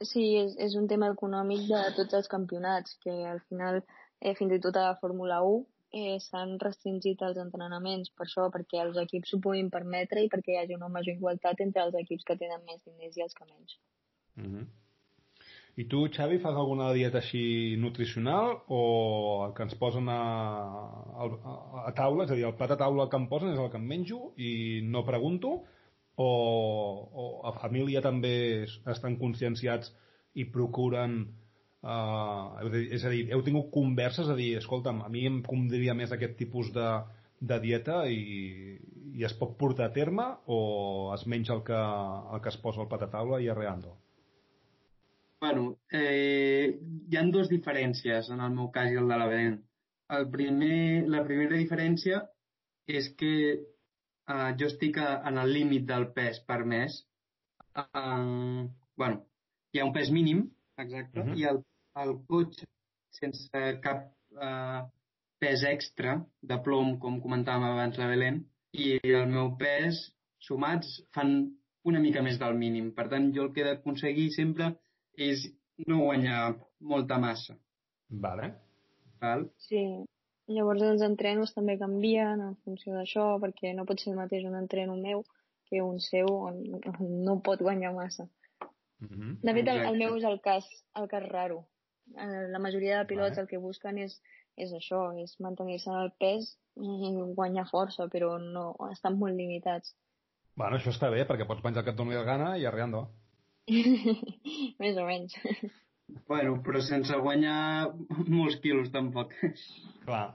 [0.01, 3.81] Sí, és, és un tema econòmic de tots els campionats, que al final,
[4.23, 8.49] eh, fins i tot a la Fórmula 1, eh, s'han restringit els entrenaments per això,
[8.55, 11.97] perquè els equips s'ho puguin permetre i perquè hi hagi una major igualtat entre els
[12.03, 13.79] equips que tenen més diners i els que menys.
[14.37, 14.67] Mm -hmm.
[15.79, 20.23] I tu, Xavi, fas alguna dieta així nutricional o el que ens posen a,
[21.23, 21.29] a,
[21.87, 23.77] a taula, és a dir, el plat a taula que em posen és el que
[23.77, 25.63] em menjo i no pregunto,
[26.17, 26.29] o,
[27.15, 29.95] o a família també estan conscienciats
[30.35, 31.38] i procuren
[31.83, 36.13] uh, és a dir, heu tingut converses a dir, escolta'm, a mi em convindria més
[36.13, 36.89] aquest tipus de,
[37.41, 38.79] de dieta i,
[39.19, 40.59] i es pot portar a terme o
[41.15, 41.79] es menja el que,
[42.35, 43.97] el que es posa al plat a taula i arreando?
[45.41, 46.79] Bueno, eh,
[47.11, 49.61] hi han dues diferències en el meu cas i el de la Belén.
[50.19, 52.25] El primer, la primera diferència
[52.91, 57.03] és que uh, jo estic a, en el límit del pes permès.
[57.79, 58.67] Uh,
[58.99, 59.21] bueno,
[59.71, 60.49] hi ha un pes mínim,
[60.81, 61.33] exacte, uh mhm.
[61.35, 61.39] -huh.
[61.39, 61.63] i el,
[62.05, 62.69] el cotxe
[63.19, 64.05] sense cap
[64.37, 64.83] uh,
[65.43, 66.19] pes extra
[66.51, 68.43] de plom, com comentàvem abans la Belén,
[68.73, 70.03] i el meu pes
[70.49, 71.35] sumats fan
[71.89, 72.93] una mica més del mínim.
[72.95, 74.73] Per tant, jo el que he d'aconseguir sempre
[75.31, 75.49] és
[75.87, 76.43] no guanyar
[76.93, 77.57] molta massa.
[78.09, 78.53] Vale.
[79.23, 79.49] Val?
[79.63, 79.83] Sí,
[80.49, 84.57] Llavors els entrenos també canvien en funció d'això, perquè no pot ser el mateix un
[84.57, 85.25] entreno meu
[85.69, 86.63] que un seu on
[87.27, 88.25] no pot guanyar massa.
[89.01, 89.35] Mm -hmm.
[89.43, 90.65] De fet, el, el meu és el cas,
[91.01, 91.59] el cas raro.
[92.19, 93.45] Eh, la majoria de pilots vale.
[93.45, 94.19] el que busquen és,
[94.57, 99.95] és això, és mantenir-se en el pes i guanyar força, però no, estan molt limitats.
[100.59, 103.05] Bueno, això està bé, perquè pots penjar el que et doni la gana i arreando.
[104.83, 105.37] Més o menys.
[106.27, 107.93] Bueno, però sense guanyar
[108.27, 109.35] molts quilos tampoc.
[110.07, 110.27] Clar.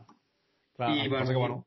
[0.77, 1.57] Clar, I, bueno, que, bueno,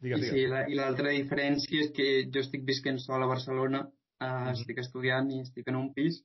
[0.00, 0.32] digues, digues.
[0.32, 4.30] Sí, la, i l'altra diferència és que jo estic visquent sol a Barcelona, uh, mm
[4.30, 4.52] -hmm.
[4.54, 6.22] estic estudiant i estic en un pis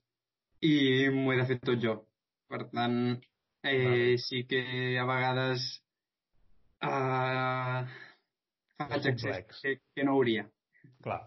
[0.62, 2.00] i m'ho he de fer tot jo.
[2.52, 2.98] Per tant,
[3.64, 4.62] eh, sí que
[5.00, 5.68] a vegades
[6.84, 7.86] uh,
[8.82, 10.44] faig accés que, que no hauria.
[11.06, 11.22] Clar.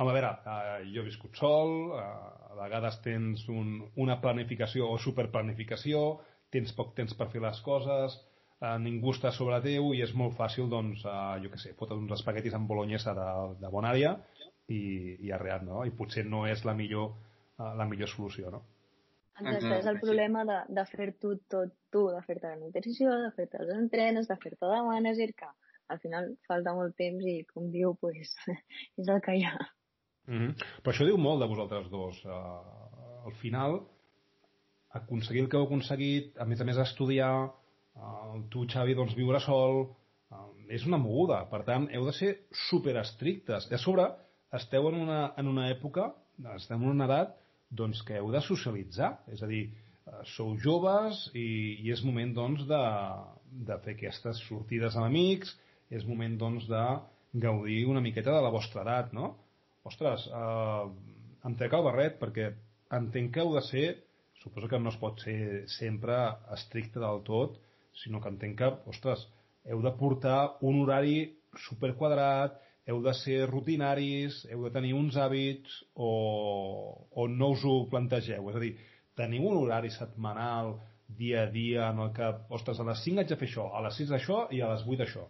[0.00, 2.00] Home, a veure, uh, jo he viscut sol, uh,
[2.52, 6.02] a vegades tens un, una planificació o superplanificació,
[6.54, 8.16] tens poc temps per fer les coses,
[8.62, 12.00] uh, ningú està sobre teu i és molt fàcil, doncs, uh, jo què sé, fotre
[12.00, 14.16] uns espaguetis amb bolognesa de, de bona àrea
[14.72, 14.82] i,
[15.28, 15.84] i arreat, no?
[15.84, 17.12] I potser no és la millor,
[17.58, 18.64] uh, la millor solució, no?
[19.40, 23.60] Exacte, és el problema de, de fer-t'ho tot tu, de fer-te la nutrició, de fer-te
[23.62, 25.50] els entrenes, de fer-te de manager, que
[25.90, 28.34] al final falta molt temps i, com diu, pues,
[29.00, 29.56] és el que hi ha.
[30.26, 30.66] Mm -hmm.
[30.82, 32.24] Però això diu molt de vosaltres dos.
[32.24, 33.80] Uh, al final,
[34.90, 37.50] aconseguir el que heu aconseguit, a més a més estudiar,
[37.94, 39.96] uh, tu, Xavi, doncs viure sol,
[40.30, 41.44] uh, és una moguda.
[41.50, 42.32] Per tant, heu de ser
[42.68, 43.70] super estrictes.
[43.70, 44.06] I a sobre,
[44.52, 46.14] esteu en una, en una època,
[46.56, 47.36] esteu en una edat,
[47.70, 49.12] doncs que heu de socialitzar.
[49.32, 49.64] És a dir,
[50.06, 52.82] uh, sou joves i, i és moment, doncs, de,
[53.70, 55.54] de fer aquestes sortides amb amics,
[55.90, 56.84] és moment doncs de
[57.32, 59.34] gaudir una miqueta de la vostra edat, no?
[59.86, 60.86] Ostres, eh,
[61.46, 62.50] em trec el barret perquè
[62.96, 63.86] entenc que heu de ser,
[64.42, 66.16] suposo que no es pot ser sempre
[66.56, 67.58] estricte del tot,
[68.02, 69.26] sinó que entenc que, ostres,
[69.64, 71.18] heu de portar un horari
[71.66, 72.58] superquadrat,
[72.88, 76.10] heu de ser rutinaris, heu de tenir uns hàbits o,
[77.10, 78.48] o no us ho plantegeu.
[78.50, 78.72] És a dir,
[79.20, 80.78] teniu un horari setmanal,
[81.18, 83.82] dia a dia, en el que, ostres, a les 5 haig de fer això, a
[83.86, 85.26] les 6 això i a les 8 això.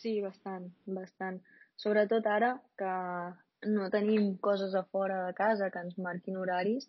[0.00, 1.40] Sí, bastant, bastant.
[1.80, 2.94] Sobretot ara que
[3.68, 6.88] no tenim coses a fora de casa que ens marquin horaris,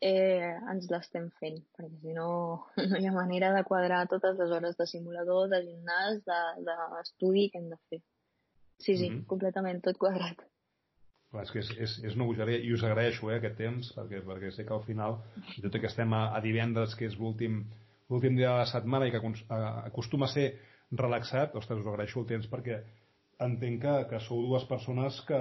[0.00, 2.28] eh, ens l'estem fent, perquè si no,
[2.90, 7.50] no hi ha manera de quadrar totes les hores de simulador, de gimnàs, d'estudi de,
[7.52, 8.00] que hem de fer.
[8.78, 9.26] Sí, sí, mm -hmm.
[9.26, 10.44] completament, tot quadrat.
[11.30, 14.22] Clar, és que és, és, és una bogeria i us agraeixo eh, aquest temps perquè,
[14.24, 15.18] perquè sé que al final,
[15.62, 17.66] tot que estem a, a divendres, que és l'últim
[18.08, 19.20] l'últim dia de la setmana i que
[19.84, 20.46] acostuma a ser
[20.92, 22.78] relaxat, ostres, us agraeixo el temps perquè
[23.44, 25.38] entenc que, que sou dues persones que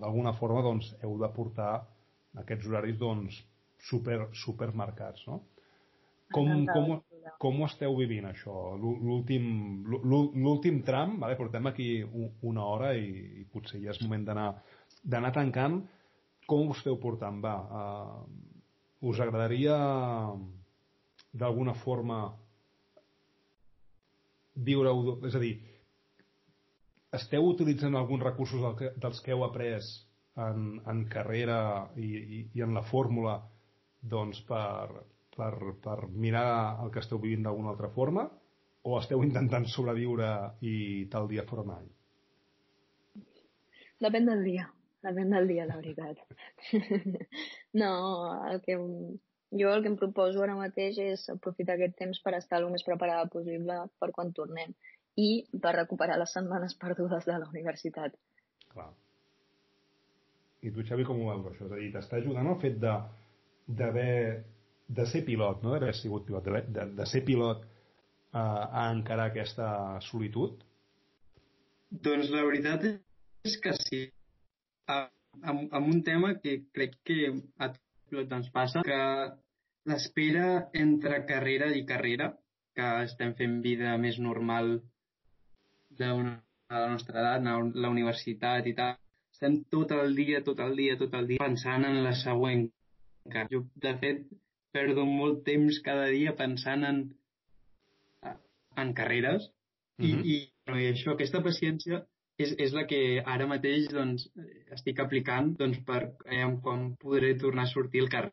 [0.00, 1.74] d'alguna forma doncs, heu de portar
[2.42, 3.36] aquests horaris doncs,
[3.88, 5.42] super, supermercats, no?
[6.34, 6.96] Com, com,
[7.38, 8.54] com ho esteu vivint, això?
[8.82, 11.36] L'últim tram, vale?
[11.38, 13.06] portem aquí una hora i,
[13.42, 15.78] i potser ja és moment d'anar tancant.
[16.50, 17.38] Com ho esteu portant?
[17.42, 19.76] Va, uh, us agradaria
[21.36, 22.20] d'alguna forma
[24.66, 25.18] viure-ho...
[25.28, 25.54] És a dir,
[27.16, 29.76] esteu utilitzant alguns recursos del que, dels que heu après
[30.42, 31.58] en, en carrera
[31.96, 33.38] i, i, i en la fórmula
[34.10, 35.04] doncs per,
[35.36, 35.52] per,
[35.82, 36.48] per mirar
[36.84, 38.26] el que esteu vivint d'alguna altra forma
[38.86, 40.30] o esteu intentant sobreviure
[40.62, 41.86] i tal dia fora mai?
[44.02, 44.66] Depèn del dia.
[45.06, 46.20] Depèn del dia, la veritat.
[47.80, 47.92] no,
[48.50, 48.76] el que,
[49.60, 52.84] jo el que em proposo ara mateix és aprofitar aquest temps per estar el més
[52.86, 54.74] preparada possible per quan tornem
[55.16, 55.28] i
[55.62, 58.16] per recuperar les setmanes perdudes de la universitat.
[58.72, 58.90] Clar.
[60.66, 61.68] I tu, Xavi, com ho veus, això?
[61.68, 62.92] És a dir, t'està ajudant el fet de
[63.66, 64.44] d'haver
[64.88, 67.64] de ser pilot, no d'haver sigut pilot, de, de, de ser pilot
[68.32, 69.68] a, a encarar aquesta
[70.06, 70.62] solitud?
[71.90, 74.04] Doncs la veritat és que sí.
[74.86, 77.18] Amb, amb un tema que crec que
[77.58, 79.00] a tots ens passa, que
[79.90, 82.30] l'espera entre carrera i carrera,
[82.76, 84.76] que estem fent vida més normal
[85.98, 86.36] de, una,
[86.70, 88.96] de la nostra edat, la universitat i tal,
[89.36, 92.66] estem tot el dia, tot el dia, tot el dia pensant en la següent
[93.32, 94.26] que jo, de fet,
[94.76, 96.98] perdo molt temps cada dia pensant en,
[98.76, 99.48] en carreres
[99.98, 100.24] mm -hmm.
[100.24, 102.04] i, i, i això, aquesta paciència
[102.38, 103.00] és, és la que
[103.34, 104.28] ara mateix doncs,
[104.76, 108.32] estic aplicant doncs, per eh, quan podré tornar a sortir al carrer.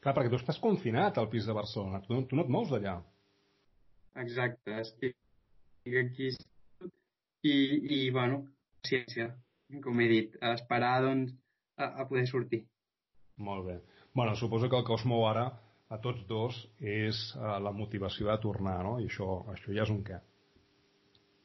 [0.00, 2.96] Clar, perquè tu estàs confinat al pis de Barcelona, tu, tu no et mous d'allà.
[4.22, 5.16] Exacte, estic
[6.00, 6.30] aquí
[7.42, 7.52] i,
[7.96, 8.40] i bueno,
[8.80, 9.28] paciència,
[9.84, 11.34] com he dit, a esperar doncs,
[11.76, 12.64] a, a poder sortir.
[13.40, 13.80] Molt bé.
[14.14, 15.46] bueno, suposo que el que us mou ara
[15.88, 18.98] a tots dos és uh, la motivació de tornar, no?
[19.00, 20.18] I això, això ja és un què.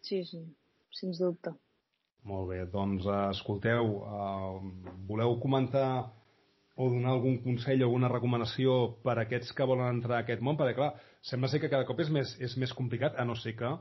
[0.06, 0.42] Sí, sí,
[0.94, 1.54] sens dubte.
[2.26, 4.60] Molt bé, doncs uh, escolteu, uh,
[5.10, 6.12] voleu comentar
[6.76, 10.44] o donar algun consell o alguna recomanació per a aquests que volen entrar a aquest
[10.44, 10.58] món?
[10.60, 10.92] Perquè, clar,
[11.24, 13.72] sembla ser que cada cop és més, és més complicat, a no ser que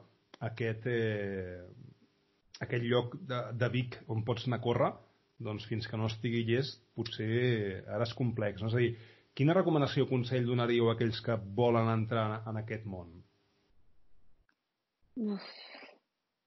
[0.49, 1.65] aquest, eh,
[2.61, 4.93] aquest lloc de, de Vic on pots anar a córrer
[5.45, 8.63] doncs fins que no estigui llest, potser ara és complex.
[8.63, 8.71] No?
[8.73, 8.95] És a dir,
[9.39, 13.13] quina recomanació o consell donaríeu a aquells que volen entrar en aquest món?
[15.21, 15.51] Uf,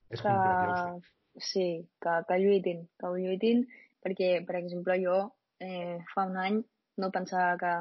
[0.10, 0.28] és que...
[0.28, 1.14] complex, ja.
[1.38, 1.68] Sí,
[2.02, 3.62] que, que lluitin, que ho lluitin,
[4.02, 5.18] perquè, per exemple, jo
[5.62, 6.64] eh, fa un any
[6.98, 7.74] no pensava que,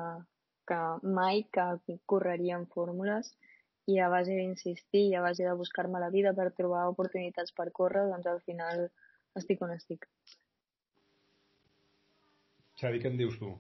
[0.69, 0.81] que
[1.19, 3.33] mai que correria en fórmules
[3.87, 7.71] i a base d'insistir i a base de buscar-me la vida per trobar oportunitats per
[7.73, 8.89] córrer, doncs al final
[9.41, 10.05] estic on estic.
[12.81, 13.53] Xavi, què en dius tu?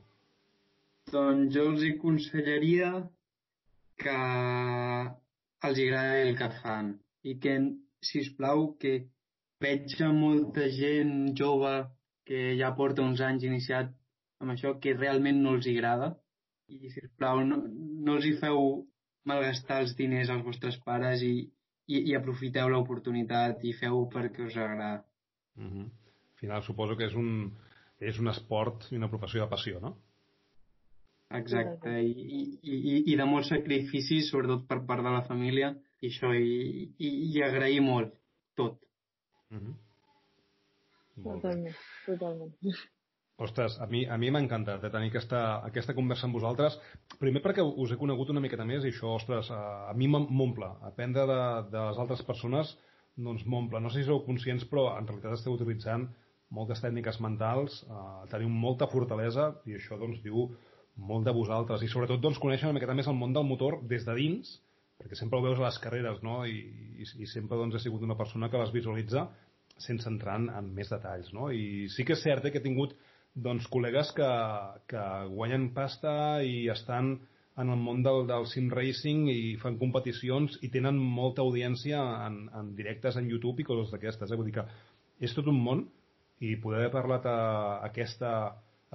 [1.12, 2.90] Doncs jo els aconsellaria
[4.02, 4.16] que
[5.68, 6.90] els agradi el que fan
[7.30, 7.54] i que,
[8.08, 8.96] si us plau, que
[9.62, 11.74] veig molta gent jove
[12.28, 13.92] que ja porta uns anys iniciat
[14.42, 16.12] amb això que realment no els agrada
[16.68, 17.62] i, si us plau, no,
[18.06, 18.64] no els hi feu
[19.30, 21.34] malgastar els diners als vostres pares i,
[21.86, 25.04] i, i aprofiteu l'oportunitat i feu perquè us agrada.
[25.56, 25.86] Mm -hmm.
[26.34, 27.30] Al final suposo que és un,
[28.00, 29.94] és un esport i una professió de passió, no?
[31.36, 36.30] Exacte, i, i, i de molts sacrificis, sobretot per part de la família, i això,
[36.36, 38.12] i, i, i agrair molt,
[38.54, 38.78] tot.
[39.50, 39.74] Mm -hmm.
[41.24, 42.12] molt totalment, bé.
[42.12, 42.52] totalment.
[43.36, 46.78] Ostres, a mi, a mi m'ha encantat de tenir aquesta, aquesta conversa amb vosaltres.
[47.18, 50.70] Primer perquè us he conegut una miqueta més i això, ostres, a, a mi m'omple.
[50.82, 51.40] Aprendre de,
[51.70, 52.78] de les altres persones
[53.16, 53.80] doncs m'omple.
[53.80, 56.08] No sé si sou conscients, però en realitat esteu utilitzant
[56.54, 60.48] moltes tècniques mentals, eh, teniu molta fortalesa i això doncs diu
[60.96, 64.06] molt de vosaltres i sobretot doncs conèixer una miqueta més el món del motor des
[64.06, 64.54] de dins
[64.96, 66.38] perquè sempre ho veus a les carreres no?
[66.48, 66.62] I,
[67.02, 69.26] i, i sempre doncs he sigut una persona que les visualitza
[69.76, 71.50] sense entrar en, en més detalls no?
[71.52, 72.96] i sí que és cert eh, que he tingut
[73.36, 74.28] doncs, col·legues que,
[74.88, 77.18] que guanyen pasta i estan
[77.60, 82.46] en el món del, del sim racing i fan competicions i tenen molta audiència en,
[82.56, 84.32] en directes en YouTube i coses d'aquestes.
[84.32, 84.36] Eh?
[84.36, 84.66] Vull dir que
[85.24, 85.86] és tot un món
[86.44, 87.36] i poder haver parlat a
[87.86, 88.30] aquesta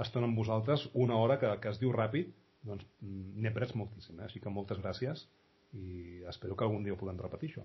[0.01, 2.31] estona amb vosaltres, una hora que, que es diu ràpid,
[2.67, 4.27] doncs n'he après moltíssim, eh?
[4.27, 5.25] així que moltes gràcies
[5.73, 7.63] i espero que algun dia ho puguem repetir, això.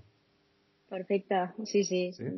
[0.89, 2.01] Perfecte, sí, sí.
[2.17, 2.31] sí?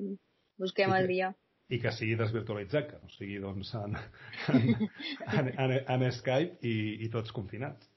[0.58, 1.30] Busquem sí, el dia.
[1.68, 3.96] I que sigui desvirtualitzat, que no sigui doncs, en,
[4.54, 4.68] en,
[5.38, 7.90] en, en, en Skype i, i tots confinats.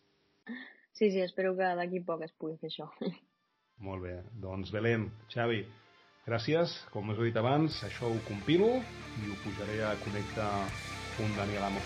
[0.92, 2.90] Sí, sí, espero que d'aquí poc es pugui fer això.
[3.82, 4.18] Molt bé.
[4.44, 5.64] Doncs Belén, Xavi,
[6.32, 6.78] gràcies.
[6.96, 8.72] Com us he dit abans, això ho compilo
[9.22, 10.52] i ho pujaré a connectar
[11.22, 11.84] un Daniel Amo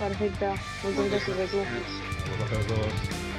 [0.00, 0.54] Perfecte.
[0.84, 1.66] Moltes gràcies a tu.
[1.66, 3.29] A vosaltres dos.